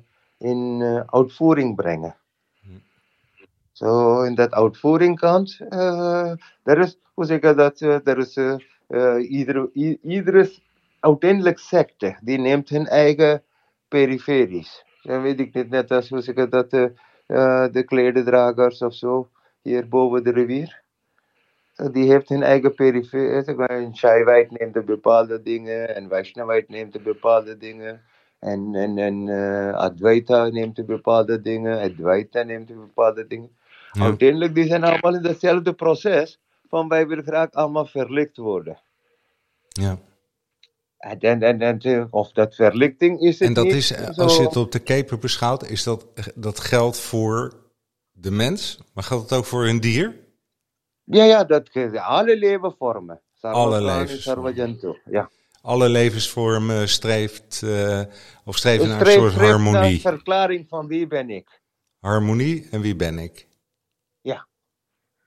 in 0.51 0.81
eh, 0.83 1.03
uitvoering 1.07 1.77
brengen? 1.77 2.17
Zo, 3.83 4.23
in 4.23 4.35
dat 4.35 4.53
uitvoering 4.53 5.18
kant, 5.18 5.59
eh 5.68 6.33
er 6.62 6.79
is, 6.79 6.99
hoe 7.14 7.25
zeg 7.25 7.40
ik 7.40 7.57
dat, 7.57 7.81
eh, 7.81 8.07
er 8.07 8.18
is, 8.18 8.37
eh, 8.37 8.55
eh, 8.88 9.31
iedere, 10.03 10.51
uiteindelijk 11.01 11.59
secte, 11.59 12.16
die 12.21 12.38
neemt 12.38 12.68
hun 12.68 12.87
eigen 12.87 13.42
periferies. 13.88 14.85
Dan 15.03 15.23
weet 15.23 15.40
ik 15.40 15.55
niet, 15.55 15.71
net 15.71 15.90
als 15.90 16.09
hoe 16.09 16.21
zeg 16.21 16.35
ik 16.35 16.51
dat, 16.51 16.71
de 17.73 17.83
klededragers 17.87 18.83
of 18.83 18.95
zo, 18.95 19.29
hier 19.62 19.88
boven 19.88 20.25
de 20.25 20.31
rivier. 20.31 20.83
Die 21.92 22.11
heeft 22.11 22.29
hun 22.29 22.42
eigen 22.42 22.75
periferie. 22.75 23.95
Shaivite 23.95 24.55
neemt 24.59 24.75
de 24.75 24.83
bepaalde 24.83 25.42
dingen, 25.42 25.95
en 25.95 26.09
Vaishnavite 26.09 26.71
neemt 26.71 26.92
de 26.92 27.01
bepaalde 27.01 27.57
dingen. 27.57 28.01
En, 28.38 28.75
en, 28.75 28.99
en 28.99 29.29
eh, 29.29 29.75
Advaita 29.75 30.49
neemt 30.49 30.77
de 30.77 30.85
bepaalde 30.85 31.40
dingen, 31.40 31.81
Advaita 31.81 32.42
neemt 32.42 32.68
de 32.68 32.75
bepaalde 32.75 33.27
dingen. 33.27 33.51
Ja. 33.93 34.03
Uiteindelijk, 34.03 34.55
die 34.55 34.67
zijn 34.67 34.85
allemaal 34.85 35.15
in 35.15 35.25
hetzelfde 35.25 35.73
proces 35.73 36.41
van 36.69 36.89
wij 36.89 37.07
willen 37.07 37.25
graag 37.25 37.51
allemaal 37.51 37.87
verlicht 37.87 38.37
worden. 38.37 38.81
Ja. 39.69 39.99
En, 40.99 41.43
en, 41.43 41.61
en, 41.61 42.07
of 42.11 42.33
dat 42.33 42.55
verlichting 42.55 43.21
is 43.21 43.39
het 43.39 43.49
En 43.49 43.55
dat 43.55 43.65
niet 43.65 43.75
is, 43.75 44.17
als 44.17 44.37
je 44.37 44.43
het 44.43 44.57
op 44.57 44.73
de 44.73 44.79
keper 44.79 45.19
beschouwt, 45.19 45.71
is 45.71 45.83
dat, 45.83 46.07
dat 46.35 46.61
geldt 46.61 46.99
voor 46.99 47.53
de 48.13 48.31
mens, 48.31 48.81
maar 48.95 49.05
geldt 49.05 49.31
het 49.31 49.39
ook 49.39 49.45
voor 49.45 49.67
een 49.67 49.81
dier? 49.81 50.21
Ja, 51.05 51.25
ja, 51.25 51.45
dat 51.45 51.71
alle 51.95 52.37
levenvormen. 52.37 53.21
Alle 53.41 53.81
levensvormen. 53.81 54.79
Ja. 55.05 55.31
Alle 55.63 55.89
levensvormen 55.89 56.89
streeft, 56.89 57.63
eh, 57.65 58.01
of 58.45 58.57
streven 58.57 58.89
naar 58.89 59.07
een 59.07 59.13
soort 59.13 59.35
harmonie. 59.35 60.01
verklaring 60.01 60.69
van 60.69 60.87
wie 60.87 61.07
ben 61.07 61.31
ik. 61.31 61.61
Harmonie 62.01 62.69
en 62.71 62.81
wie 62.81 62.97
ben 62.97 63.19
ik? 63.19 63.47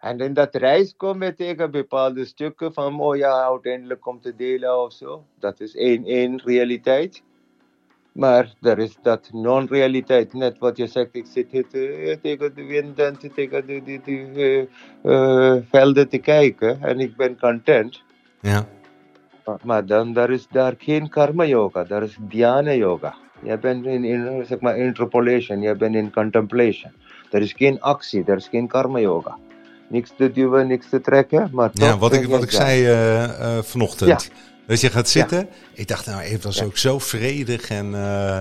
En 0.06 0.18
in 0.20 0.34
dat 0.34 0.56
reis 0.56 0.94
kom 0.98 1.24
je 1.24 1.34
tegen 1.34 1.72
bepaalde 1.72 2.26
stukken 2.26 2.74
van, 2.74 3.00
oh 3.00 3.16
ja, 3.16 3.44
uiteindelijk 3.50 4.02
komt 4.02 4.24
de 4.24 4.36
delen 4.36 4.84
of 4.84 4.94
zo. 4.94 5.24
Dat 5.40 5.60
is 5.60 5.76
één, 5.76 6.06
één 6.06 6.42
realiteit. 6.46 7.24
Maar 8.12 8.54
er 8.62 8.80
is 8.80 8.98
dat 9.02 9.30
non-realiteit, 9.34 10.34
net 10.34 10.58
wat 10.58 10.78
je 10.78 10.88
zegt, 10.88 11.10
ik 11.12 11.26
zit 11.26 11.52
hier 11.52 11.68
te- 11.68 12.20
tegen 12.22 12.56
de 12.56 12.64
wind 12.64 13.00
en 13.00 13.18
te- 13.20 13.30
tegen 13.34 13.66
de, 13.68 13.82
die 13.84 14.02
die, 14.04 14.26
eh, 14.34 14.62
eh, 15.02 15.62
velden 15.70 16.10
te 16.10 16.18
kijken 16.18 16.82
en 16.82 17.00
ik 17.00 17.16
ben 17.16 17.40
content. 17.40 18.02
Ja. 18.42 18.68
Maar- 19.46 19.60
Maar 19.64 19.86
dan 19.86 20.14
daar 20.14 20.30
is 20.30 20.48
daar 20.48 20.74
geen 20.78 21.10
karma 21.10 21.46
yoga, 21.46 21.84
daar 21.84 22.04
is 22.04 22.18
dhyana 22.30 22.74
yoga. 22.74 23.16
Je 23.44 23.58
bent 23.58 23.86
in, 23.86 24.04
in 24.04 24.46
zeg 24.46 24.60
maar 24.60 24.78
interpolation, 24.78 25.62
je 25.62 25.76
bent 25.76 25.96
in 25.96 26.12
contemplation. 26.12 26.92
Er 27.32 27.42
is 27.42 27.54
geen 27.54 27.82
actie, 27.82 28.24
er 28.26 28.36
is 28.38 28.48
geen 28.48 28.68
karma 28.68 29.00
yoga. 29.00 29.38
Niks 29.90 30.12
te 30.18 30.32
duwen, 30.32 30.68
niks 30.68 30.86
te 30.90 31.02
trekken, 31.02 31.50
maar 31.52 31.70
Ja, 31.74 31.98
wat 31.98 32.14
ik, 32.14 32.28
wat 32.28 32.44
ik 32.44 32.52
zei 32.52 32.86
eh, 32.86 33.24
eh, 33.58 33.64
vanochtend. 33.64 34.30
Dat 34.68 34.82
je 34.82 34.90
gaat 34.90 35.10
zitten. 35.10 35.50
Ik 35.74 35.88
dacht, 35.88 36.06
nou, 36.06 36.22
het 36.24 36.44
was 36.44 36.64
ook 36.64 36.78
zo 36.78 37.00
vredig. 37.00 37.70
En 37.70 37.96
eh, 37.96 38.40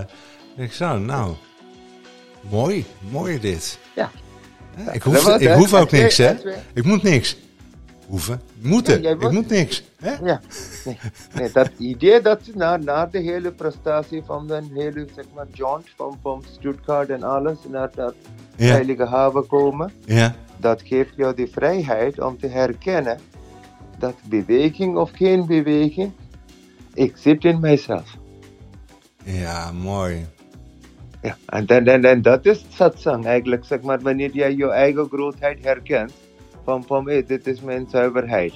ik 0.57 0.73
zo, 0.73 0.99
nou, 0.99 1.35
mooi, 2.51 2.85
mooi 3.11 3.41
dit. 3.41 3.79
Ja. 3.95 4.11
Ik 4.93 5.03
hoef, 5.03 5.29
ik 5.39 5.49
hoef 5.49 5.75
ook 5.75 5.91
niks, 5.91 6.17
hè? 6.17 6.35
Ik 6.75 6.85
moet 6.85 7.03
niks. 7.03 7.37
Hoeven. 8.07 8.41
Moeten. 8.61 9.03
Ja, 9.03 9.11
ik 9.11 9.21
moet- 9.21 9.33
moet 9.33 9.49
niks. 9.51 9.83
Hè? 10.01 10.11
Ja, 10.25 10.41
nee, 10.85 10.99
nee, 11.35 11.51
dat 11.53 11.71
idee 11.79 12.21
dat 12.21 12.41
na, 12.55 12.77
na 12.77 13.07
de 13.07 13.19
hele 13.19 13.51
prestatie 13.53 14.23
van 14.27 14.47
de 14.47 14.63
hele 14.75 15.07
zeg 15.15 15.25
maar, 15.35 15.47
jaunt 15.53 15.87
van, 15.97 16.19
van 16.23 16.45
Stuttgart 16.59 17.09
en 17.09 17.23
alles 17.23 17.57
naar 17.69 17.91
dat 17.95 18.15
Ja. 18.57 18.67
heilige 18.67 19.05
haven 19.05 19.47
komen, 19.47 19.93
Ja. 20.05 20.35
Dat 20.57 20.83
geeft 20.83 21.13
jou 21.17 21.35
de 21.35 21.47
vrijheid 21.47 22.21
om 22.21 22.39
te 22.39 22.47
herkennen 22.47 23.19
dat 23.99 24.15
beweging 24.29 24.97
of 24.97 25.11
geen 25.11 25.47
beweging, 25.47 26.13
ik 26.95 27.17
zit 27.17 27.45
in 27.45 27.61
mijzelf. 27.61 28.17
Ja, 29.25 29.73
mooi. 29.73 30.27
Ja, 31.23 31.37
en, 31.47 31.67
en, 31.67 31.87
en, 31.87 32.05
en 32.05 32.23
dat 32.23 32.47
is 32.47 32.65
satsang 32.69 33.25
eigenlijk, 33.25 33.65
zeg 33.65 33.83
maar, 33.83 34.01
wanneer 34.01 34.31
jij 34.31 34.57
je 34.57 34.71
eigen 34.71 35.07
grootheid 35.07 35.65
herkent, 35.65 36.13
van, 36.65 36.85
van 36.85 37.09
hey, 37.09 37.25
dit 37.25 37.47
is 37.47 37.61
mijn 37.61 37.87
zuiverheid. 37.89 38.53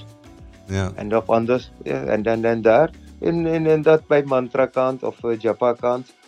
Ja. 0.65 0.91
En 0.95 1.15
of 1.15 1.29
anders, 1.29 1.71
ja, 1.83 2.03
en 2.03 2.23
dan 2.23 2.43
en 2.43 2.61
daar, 2.61 2.89
in, 3.19 3.45
in, 3.45 3.65
in 3.65 3.81
dat 3.81 4.07
bij 4.07 4.23
mantra 4.23 4.65
kant 4.65 5.03
of 5.03 5.23
uh, 5.23 5.39
japa 5.39 5.73
kant, 5.73 6.07
ja, 6.07 6.18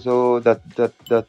zo 0.00 0.40
dat, 0.40 0.58
dat, 0.74 0.92
dat 1.04 1.26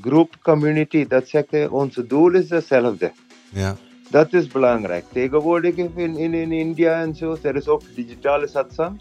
groep 0.00 0.36
community, 0.42 1.06
dat 1.06 1.28
zegt 1.28 1.54
uh, 1.54 1.72
onze 1.72 2.06
doel 2.06 2.32
is 2.34 2.50
hetzelfde. 2.50 3.12
Ja. 3.48 3.76
Dat 4.10 4.32
is 4.32 4.46
belangrijk. 4.46 5.04
Tegenwoordig 5.12 5.74
in, 5.74 5.92
in, 5.96 6.34
in 6.34 6.52
India 6.52 7.00
en 7.00 7.14
zo, 7.14 7.36
er 7.42 7.56
is 7.56 7.68
ook 7.68 7.82
digitale 7.94 8.48
satsang. 8.48 9.00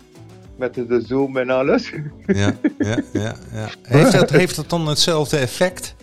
Met 0.57 0.73
de 0.73 1.03
Zoom 1.05 1.37
en 1.37 1.49
alles. 1.49 1.91
Ja, 2.25 2.53
ja, 2.77 2.97
ja. 3.13 3.35
ja. 3.51 3.67
Heeft, 3.81 4.11
dat, 4.11 4.29
heeft 4.29 4.55
dat 4.55 4.69
dan 4.69 4.87
hetzelfde 4.87 5.37
effect? 5.37 5.95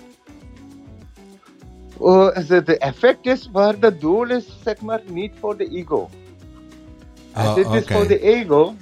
Oh, 1.97 2.35
het 2.35 2.77
effect 2.77 3.27
is 3.27 3.49
waar 3.53 3.75
het 3.81 4.01
doel 4.01 4.31
is, 4.31 4.59
zeg 4.65 4.81
maar, 4.81 5.01
niet 5.07 5.33
voor 5.41 5.57
de 5.57 5.69
ego. 5.69 6.11
Als 7.33 7.47
Oh, 7.47 7.73
het 7.73 7.85
is 7.85 7.97
voor 7.97 8.07
de 8.07 8.21
ego, 8.21 8.75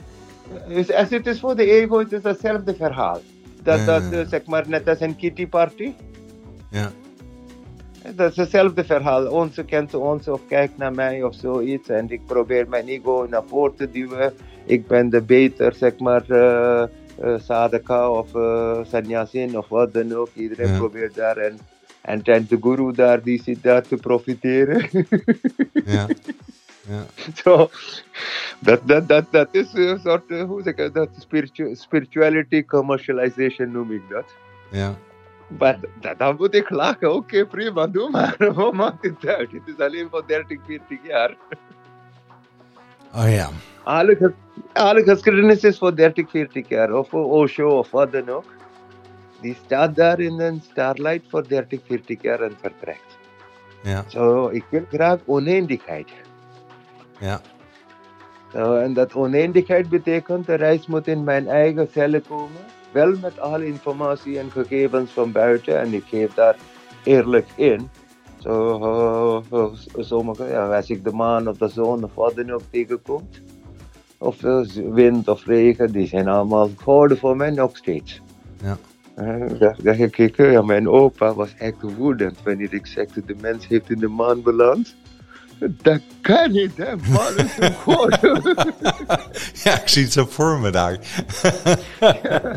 is, 0.69 0.93
als 0.93 1.09
het 1.09 1.27
is 1.27 1.41
voor 1.41 1.57
de 1.57 1.71
ego, 1.71 1.99
het 1.99 2.13
is 2.13 2.23
hetzelfde 2.23 2.75
verhaal. 2.75 3.21
Dat, 3.63 3.87
dat 3.87 4.03
zeg 4.29 4.45
maar, 4.47 4.65
net 4.69 4.89
als 4.89 5.01
een 5.01 5.17
kitty 5.17 5.47
party. 5.47 5.93
Ja, 6.71 6.91
Dat 8.15 8.31
is 8.31 8.37
hetzelfde 8.37 8.85
verhaal. 8.85 9.27
Onze 9.27 9.65
kent 9.65 9.95
ons 9.95 10.29
of 10.29 10.41
kijkt 10.49 10.77
naar 10.77 10.93
mij 10.95 11.23
of 11.23 11.35
zoiets. 11.35 11.89
En 11.89 12.11
ik 12.11 12.27
probeer 12.27 12.69
mijn 12.69 12.89
ego 12.89 13.27
naar 13.31 13.43
voren 13.47 13.75
te 13.75 13.91
duwen. 13.91 14.33
Ik 14.65 14.87
ben 14.87 15.11
de 15.11 15.23
beter, 15.23 15.75
zeg 15.75 15.99
maar, 15.99 16.25
eh 16.31 16.83
eh, 17.21 17.35
sadhaka 17.39 18.11
of 18.11 18.35
eh 18.35 18.79
sannyasin 18.85 19.59
of 19.59 19.69
wat 19.69 19.93
dan 19.93 20.15
ook. 20.15 20.29
Iedereen 20.35 20.69
Ja. 20.73 20.77
probeert 20.79 21.15
daar. 21.15 21.37
En, 21.37 21.59
en, 22.01 22.23
en 22.23 22.47
de 22.49 22.59
guru 22.61 22.93
daar, 22.93 23.23
die 23.23 23.43
zit 23.43 23.63
daar 23.63 23.83
te 23.83 23.97
profiteren. 23.97 24.89
ja. 25.85 26.07
Zo, 27.35 27.71
dat, 28.59 28.81
dat, 28.85 29.09
dat, 29.09 29.25
dat 29.31 29.49
is 29.51 29.73
een 29.73 29.99
soort, 30.01 30.31
eh, 30.31 30.43
hoe 30.43 30.63
zeg 30.63 30.75
ik 30.75 30.95
dat, 30.95 31.09
spiritu 31.19 31.75
spirituality 31.75 32.65
commercialization 32.65 33.71
noem 33.73 33.93
ik 33.93 34.03
dat. 34.09 34.35
ja. 34.71 34.95
Maar 35.59 35.79
da- 36.01 36.15
dan 36.15 36.37
moet 36.37 36.55
ik 36.55 36.71
lachen, 36.71 37.15
oké 37.15 37.47
prima, 37.47 37.87
doe 37.87 38.11
maar, 38.11 38.37
wat 38.55 38.73
maakt 38.73 39.03
het 39.05 39.27
uit? 39.27 39.53
Het 39.53 39.63
is 39.67 39.79
alleen 39.85 40.09
voor 40.11 40.23
30, 40.27 40.59
40 40.67 40.99
jaar. 41.03 41.37
Oh 43.15 43.31
ja. 43.31 43.49
Alle, 43.83 44.33
alle 44.73 45.03
geschiedenis 45.03 45.63
is 45.65 45.79
voor 45.79 45.97
30, 45.97 46.31
40 46.31 46.69
jaar, 46.69 46.93
of 46.93 47.09
voor 47.09 47.25
Osho 47.25 47.79
of 47.79 47.91
wat 47.91 48.13
dan 48.13 48.29
ook. 48.29 48.45
Die 49.41 49.57
staat 49.65 49.95
daar 49.97 50.21
in 50.21 50.41
een 50.41 50.63
starlight 50.71 51.25
voor 51.31 51.49
30, 51.49 51.81
40 51.87 52.23
jaar 52.23 52.41
en 52.41 52.57
vertrekt. 52.61 53.19
Ja, 53.83 54.05
Zo, 54.09 54.49
ik 54.49 54.65
wil 54.71 54.85
graag 54.91 55.19
oneindigheid. 55.25 56.09
Ja. 57.21 57.41
Zo, 58.53 58.75
en 58.77 58.93
dat 58.95 59.15
oneindigheid 59.15 59.89
betekent, 59.89 60.47
de 60.47 60.55
reis 60.55 60.87
moet 60.87 61.07
in 61.07 61.25
mijn 61.25 61.49
eigen 61.49 61.89
cellen 61.93 62.23
komen. 62.29 62.61
Wel 62.93 63.17
met 63.23 63.41
alle 63.41 63.67
informatie 63.67 64.39
en 64.39 64.51
gegevens 64.51 65.11
van 65.11 65.33
buiten. 65.33 65.81
En 65.81 65.95
ik 65.95 66.05
geef 66.05 66.35
daar 66.35 66.57
eerlijk 67.05 67.47
in. 67.57 67.91
Zo, 68.39 68.79
eh, 69.51 69.59
eh, 69.59 70.05
sommige, 70.05 70.45
ja, 70.45 70.77
als 70.77 70.91
ik 70.91 71.05
de 71.05 71.13
maan 71.13 71.49
of 71.49 71.57
de 71.57 71.69
zon 71.69 72.05
of 72.05 72.15
wat 72.15 72.35
dan 72.35 72.51
ook 72.51 72.63
tegenkomt. 72.71 73.41
Of 74.19 74.45
eh, 74.45 74.61
wind 74.91 75.29
of 75.29 75.47
regen, 75.47 75.93
die 75.93 76.07
zijn 76.07 76.29
allemaal 76.29 76.71
gouden 76.77 77.19
voor 77.19 77.37
mij 77.37 77.51
nog 77.51 77.77
steeds. 77.77 78.21
Ja. 78.63 78.79
Eh, 79.15 79.75
Dan 79.83 79.95
ga 79.95 80.05
ik 80.17 80.37
ja, 80.37 80.63
mijn 80.63 80.89
opa 80.89 81.35
was 81.35 81.55
echt 81.59 81.83
woedend 81.97 82.43
wanneer 82.43 82.75
ik 82.75 82.87
zegde 82.87 83.25
de 83.25 83.37
mens 83.41 83.67
heeft 83.67 83.91
in 83.91 83.99
de 83.99 84.09
maan 84.09 84.43
beland. 84.43 84.97
Dat 85.61 86.01
kan 86.21 86.51
niet, 86.53 86.77
hè? 86.77 86.97
Man 87.09 87.37
is 87.37 87.71
god. 87.77 88.19
Ja, 89.65 89.81
ik 89.83 89.89
zie 89.89 90.03
het 90.05 90.13
zo 90.13 90.27
voor 90.31 90.59
me 90.59 90.71
daar. 90.71 90.99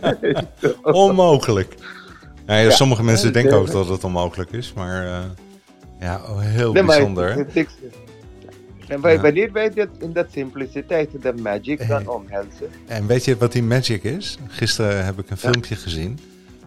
Onmogelijk. 0.81 1.75
Ja, 2.47 2.55
ja, 2.57 2.69
sommige 2.69 3.03
mensen 3.03 3.33
denken 3.33 3.53
ook 3.57 3.71
dat 3.71 3.87
het 3.87 4.03
onmogelijk 4.03 4.51
is, 4.51 4.73
maar 4.73 5.05
eh, 5.05 5.19
ja, 5.99 6.21
oh, 6.29 6.39
heel 6.39 6.71
Nee, 6.73 6.83
bijzonder. 6.83 7.31
hè? 7.33 7.37
het- 7.39 7.53
het- 7.53 7.69
En 8.87 9.01
wanneer 9.01 9.51
wij 9.51 9.69
dat 9.69 9.87
in 9.99 10.13
dat 10.13 10.27
simpliciteit, 10.31 11.09
de 11.21 11.33
magic 11.33 11.87
dan 11.87 12.07
omhelzen. 12.07 12.69
En 12.87 13.07
weet 13.07 13.25
je 13.25 13.37
wat 13.37 13.51
die 13.51 13.63
magic 13.63 14.03
is? 14.03 14.37
Gisteren 14.47 15.05
heb 15.05 15.19
ik 15.19 15.29
een 15.29 15.37
filmpje 15.37 15.75
gezien 15.75 16.19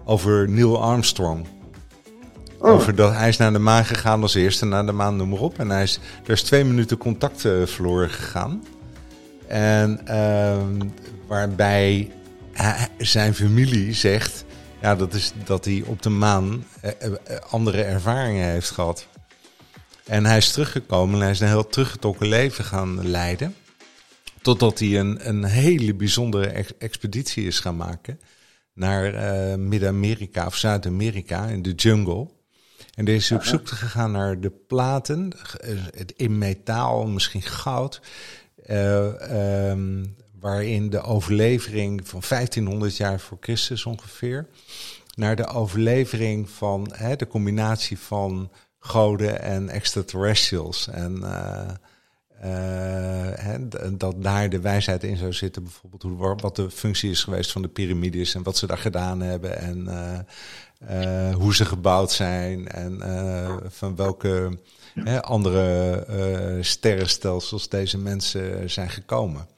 over 0.04 0.48
Neil 0.48 0.82
Armstrong. 0.82 1.46
Oh. 2.58 2.70
Over 2.70 2.94
dat 2.94 3.12
hij 3.12 3.28
is 3.28 3.36
naar 3.36 3.52
de 3.52 3.58
maan 3.58 3.84
gegaan 3.84 4.22
als 4.22 4.34
eerste, 4.34 4.64
naar 4.64 4.86
de 4.86 4.92
maan, 4.92 5.16
noem 5.16 5.28
maar 5.28 5.40
op. 5.40 5.58
En 5.58 5.70
hij 5.70 5.82
is, 5.82 6.00
er 6.24 6.32
is 6.32 6.42
twee 6.42 6.64
minuten 6.64 6.96
contact 6.96 7.44
eh, 7.44 7.66
verloren 7.66 8.10
gegaan. 8.10 8.64
En 9.46 10.06
ehm, 10.06 10.88
waarbij 11.26 12.10
zijn 12.98 13.34
familie 13.34 13.92
zegt 13.92 14.44
ja, 14.80 14.96
dat, 14.96 15.14
is 15.14 15.32
dat 15.44 15.64
hij 15.64 15.82
op 15.86 16.02
de 16.02 16.08
maan 16.08 16.64
eh, 16.80 16.90
eh, 17.04 17.12
andere 17.50 17.82
ervaringen 17.82 18.48
heeft 18.48 18.70
gehad. 18.70 19.06
En 20.04 20.26
hij 20.26 20.36
is 20.36 20.52
teruggekomen 20.52 21.14
en 21.14 21.20
hij 21.20 21.30
is 21.30 21.40
een 21.40 21.48
heel 21.48 21.66
teruggetrokken 21.66 22.28
leven 22.28 22.64
gaan 22.64 23.08
leiden. 23.08 23.54
Totdat 24.42 24.78
hij 24.78 24.98
een, 24.98 25.28
een 25.28 25.44
hele 25.44 25.94
bijzondere 25.94 26.46
ex- 26.46 26.78
expeditie 26.78 27.46
is 27.46 27.60
gaan 27.60 27.76
maken 27.76 28.20
naar 28.72 29.14
eh, 29.14 29.56
Midden-Amerika 29.56 30.46
of 30.46 30.56
Zuid-Amerika 30.56 31.46
in 31.46 31.62
de 31.62 31.72
jungle. 31.72 32.28
En 32.96 33.04
deze 33.04 33.34
is 33.34 33.40
op 33.40 33.44
zoek 33.44 33.68
gegaan 33.68 34.10
naar 34.10 34.40
de 34.40 34.50
platen, 34.50 35.32
het 35.96 36.12
in 36.16 36.38
metaal, 36.38 37.06
misschien 37.06 37.42
goud, 37.42 38.00
eh, 38.64 39.70
ehm, 39.70 40.04
waarin 40.40 40.90
de 40.90 41.00
overlevering 41.00 42.08
van 42.08 42.22
1500 42.22 42.96
jaar 42.96 43.20
voor 43.20 43.38
Christus 43.40 43.84
ongeveer, 43.84 44.46
naar 45.14 45.36
de 45.36 45.46
overlevering 45.46 46.50
van 46.50 46.92
hè, 46.94 47.16
de 47.16 47.26
combinatie 47.26 47.98
van 47.98 48.50
goden 48.78 49.42
en 49.42 49.68
extraterrestrials. 49.68 50.88
En 50.88 51.22
eh, 51.22 51.68
eh, 53.54 53.60
dat 53.92 54.22
daar 54.22 54.48
de 54.48 54.60
wijsheid 54.60 55.04
in 55.04 55.16
zou 55.16 55.32
zitten, 55.32 55.62
bijvoorbeeld 55.62 56.02
hoe, 56.02 56.36
wat 56.36 56.56
de 56.56 56.70
functie 56.70 57.10
is 57.10 57.24
geweest 57.24 57.52
van 57.52 57.62
de 57.62 57.68
piramides 57.68 58.34
en 58.34 58.42
wat 58.42 58.56
ze 58.56 58.66
daar 58.66 58.78
gedaan 58.78 59.20
hebben 59.20 59.58
en 59.58 59.88
eh, 60.78 61.34
hoe 61.34 61.54
ze 61.54 61.64
gebouwd 61.64 62.12
zijn 62.12 62.68
en 62.68 63.02
eh, 63.02 63.56
van 63.68 63.96
welke 63.96 64.58
hè, 64.94 65.22
andere 65.22 65.94
eh, 66.08 66.62
sterrenstelsels 66.62 67.68
deze 67.68 67.98
mensen 67.98 68.70
zijn 68.70 68.90
gekomen. 68.90 69.48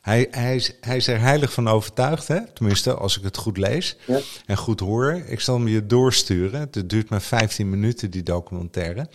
Hij, 0.00 0.28
hij, 0.30 0.54
is, 0.56 0.72
hij 0.80 0.96
is 0.96 1.06
er 1.06 1.20
heilig 1.20 1.52
van 1.52 1.68
overtuigd, 1.68 2.28
hè? 2.28 2.40
tenminste 2.54 2.94
als 2.94 3.18
ik 3.18 3.24
het 3.24 3.36
goed 3.36 3.56
lees 3.56 3.96
Ja. 4.06 4.20
en 4.46 4.56
goed 4.56 4.80
hoor. 4.80 5.12
Ik 5.26 5.40
zal 5.40 5.56
hem 5.56 5.68
je 5.68 5.86
doorsturen. 5.86 6.60
Het 6.60 6.90
duurt 6.90 7.08
maar 7.08 7.22
15 7.22 7.70
minuten, 7.70 8.10
die 8.10 8.22
documentaire. 8.22 9.08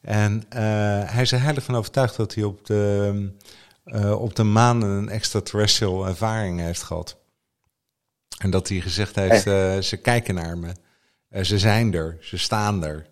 En 0.00 0.44
hij 1.06 1.22
is 1.22 1.32
er 1.32 1.42
heilig 1.42 1.64
van 1.64 1.76
overtuigd 1.76 2.16
dat 2.16 2.34
hij 2.34 2.44
op 2.44 2.66
de, 2.66 3.32
eh, 3.84 4.20
op 4.20 4.36
de 4.36 4.42
maan 4.42 4.82
een 4.82 5.08
extraterrestrial 5.08 6.06
ervaring 6.06 6.60
heeft 6.60 6.82
gehad. 6.82 7.16
En 8.38 8.50
dat 8.50 8.68
hij 8.68 8.80
gezegd 8.80 9.14
heeft, 9.14 9.42
ze 9.86 9.98
kijken 10.02 10.34
naar 10.34 10.58
me. 10.58 10.72
Eh, 11.28 11.44
ze 11.44 11.58
zijn 11.58 11.94
er, 11.94 12.16
ze 12.20 12.38
staan 12.38 12.84
er. 12.84 13.06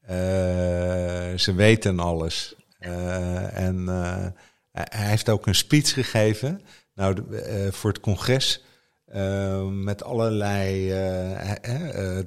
Eh, 0.00 1.38
ze 1.38 1.54
weten 1.54 1.98
alles. 1.98 2.54
Eh, 2.78 3.56
en 3.58 3.86
hij 4.72 5.08
heeft 5.08 5.28
ook 5.28 5.46
een 5.46 5.54
speech 5.54 5.92
gegeven 5.92 6.60
nou, 6.94 7.16
voor 7.70 7.90
het 7.90 8.00
congres. 8.00 8.64
met 9.70 10.02
allerlei. 10.02 10.88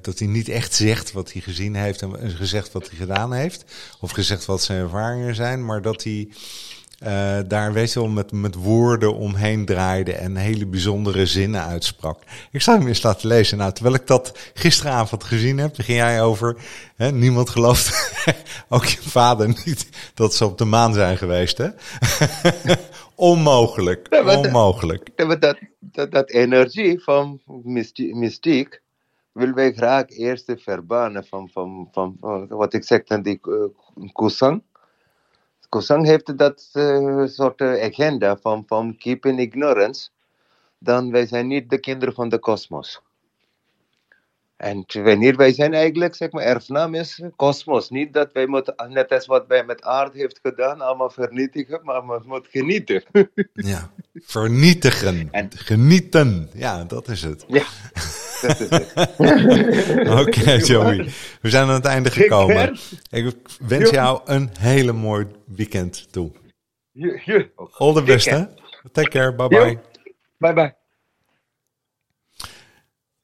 dat 0.00 0.18
hij 0.18 0.28
niet 0.28 0.48
echt 0.48 0.74
zegt 0.74 1.12
wat 1.12 1.32
hij 1.32 1.42
gezien 1.42 1.74
heeft 1.74 2.02
en 2.02 2.30
gezegd 2.30 2.72
wat 2.72 2.88
hij 2.88 2.96
gedaan 2.96 3.32
heeft. 3.32 3.64
Of 4.00 4.10
gezegd 4.10 4.44
wat 4.44 4.62
zijn 4.62 4.80
ervaringen 4.80 5.34
zijn. 5.34 5.64
Maar 5.64 5.82
dat 5.82 6.02
hij 6.02 6.28
eh, 6.98 7.38
daar, 7.46 7.72
weet 7.72 7.92
je 7.92 8.00
wel, 8.00 8.08
met, 8.08 8.32
met 8.32 8.54
woorden 8.54 9.14
omheen 9.14 9.64
draaide 9.64 10.12
en 10.12 10.36
hele 10.36 10.66
bijzondere 10.66 11.26
zinnen 11.26 11.62
uitsprak. 11.62 12.20
Ik 12.50 12.62
zou 12.62 12.78
hem 12.78 12.86
eens 12.88 13.02
laten 13.02 13.28
lezen. 13.28 13.58
Nou, 13.58 13.72
terwijl 13.72 13.94
ik 13.94 14.06
dat 14.06 14.50
gisteravond 14.54 15.24
gezien 15.24 15.58
heb, 15.58 15.76
begin 15.76 15.94
jij 15.94 16.22
over. 16.22 16.56
Hè, 16.96 17.12
niemand 17.12 17.50
gelooft, 17.50 18.12
ook 18.68 18.84
je 18.84 19.02
vader 19.02 19.48
niet, 19.48 19.88
dat 20.14 20.34
ze 20.34 20.44
op 20.44 20.58
de 20.58 20.64
maan 20.64 20.92
zijn 20.92 21.16
geweest. 21.16 21.58
Hè? 21.58 21.68
onmogelijk, 23.14 24.06
Ja, 24.10 24.36
onmogelijk. 24.36 25.10
Dat, 25.16 25.56
dat, 25.80 26.10
dat 26.10 26.30
energie 26.30 27.02
van 27.02 27.40
mystie- 27.62 28.14
mystiek 28.14 28.82
willen 29.32 29.54
wij 29.54 29.72
graag 29.72 30.08
eerst 30.08 30.52
verbannen 30.56 31.24
van, 31.26 31.48
van, 31.52 31.88
van, 31.92 32.16
van 32.20 32.46
wat 32.48 32.72
ik 32.72 32.84
zeg 32.84 33.04
dan 33.04 33.22
die 33.22 33.40
uh, 33.42 33.64
Kusang. 34.12 34.62
Kusang 35.74 36.06
heeft 36.06 36.38
dat 36.38 36.68
eh, 36.72 37.24
soort 37.26 37.60
eh, 37.60 37.82
agenda 37.84 38.36
van, 38.36 38.64
van 38.66 38.96
keep 38.98 39.26
in 39.26 39.38
ignorance. 39.38 40.08
Dan 40.78 41.10
wij 41.10 41.26
zijn 41.26 41.46
niet 41.46 41.70
de 41.70 41.78
kinderen 41.78 42.14
van 42.14 42.28
de 42.28 42.38
kosmos. 42.38 43.00
En 44.56 44.84
wanneer 44.86 45.36
wij 45.36 45.52
zijn 45.52 45.74
eigenlijk, 45.74 46.14
zeg 46.14 46.30
maar, 46.30 46.44
erfnaam 46.44 46.94
is 46.94 47.22
kosmos. 47.36 47.90
Niet 47.90 48.12
dat 48.12 48.32
wij 48.32 48.46
moeten, 48.46 48.74
net 48.88 49.12
als 49.12 49.26
wat 49.26 49.46
wij 49.46 49.64
met 49.64 49.82
aarde 49.82 50.18
heeft 50.18 50.38
gedaan, 50.42 50.80
allemaal 50.80 51.10
vernietigen, 51.10 51.80
maar 51.82 52.06
we 52.06 52.20
moeten 52.24 52.50
genieten. 52.50 53.02
Ja, 53.52 53.90
vernietigen. 54.14 55.28
En- 55.30 55.50
Genieten. 55.54 56.50
Ja, 56.52 56.84
dat 56.84 57.08
is 57.08 57.22
het. 57.22 57.44
ja, 57.48 57.64
dat 58.46 58.60
is 58.60 58.68
het. 58.68 58.92
Oké, 60.20 60.52
Joey. 60.52 61.08
We 61.40 61.50
zijn 61.50 61.68
aan 61.68 61.74
het 61.74 61.84
einde 61.84 62.10
gekomen. 62.10 62.78
Ik 63.10 63.36
wens 63.58 63.90
jou 63.90 64.20
een 64.24 64.50
hele 64.58 64.92
mooi 64.92 65.26
weekend 65.46 66.12
toe. 66.12 66.32
All 67.72 67.94
the 67.94 68.02
best, 68.02 68.30
hè? 68.30 68.44
Take 68.92 69.08
care. 69.08 69.34
Bye 69.34 69.48
bye. 69.48 69.58
Jo. 69.58 69.80
Bye 70.38 70.52
bye. 70.52 70.74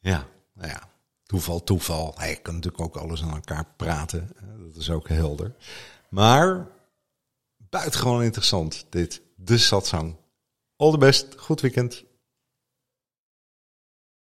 Ja, 0.01 0.27
nou 0.55 0.69
ja. 0.69 0.89
Toeval, 1.27 1.65
toeval. 1.65 2.15
Hij 2.17 2.39
kan 2.43 2.55
natuurlijk 2.55 2.83
ook 2.83 2.97
alles 2.97 3.23
aan 3.23 3.35
elkaar 3.35 3.65
praten. 3.77 4.31
Dat 4.67 4.77
is 4.77 4.91
ook 4.91 5.09
helder. 5.09 5.55
Maar 6.09 6.67
buitengewoon 7.71 8.23
interessant, 8.23 8.87
dit. 8.91 9.23
De 9.37 9.59
satsang. 9.59 10.17
All 10.77 10.91
the 10.91 10.99
best. 10.99 11.35
Goed 11.37 11.61
weekend. 11.61 12.05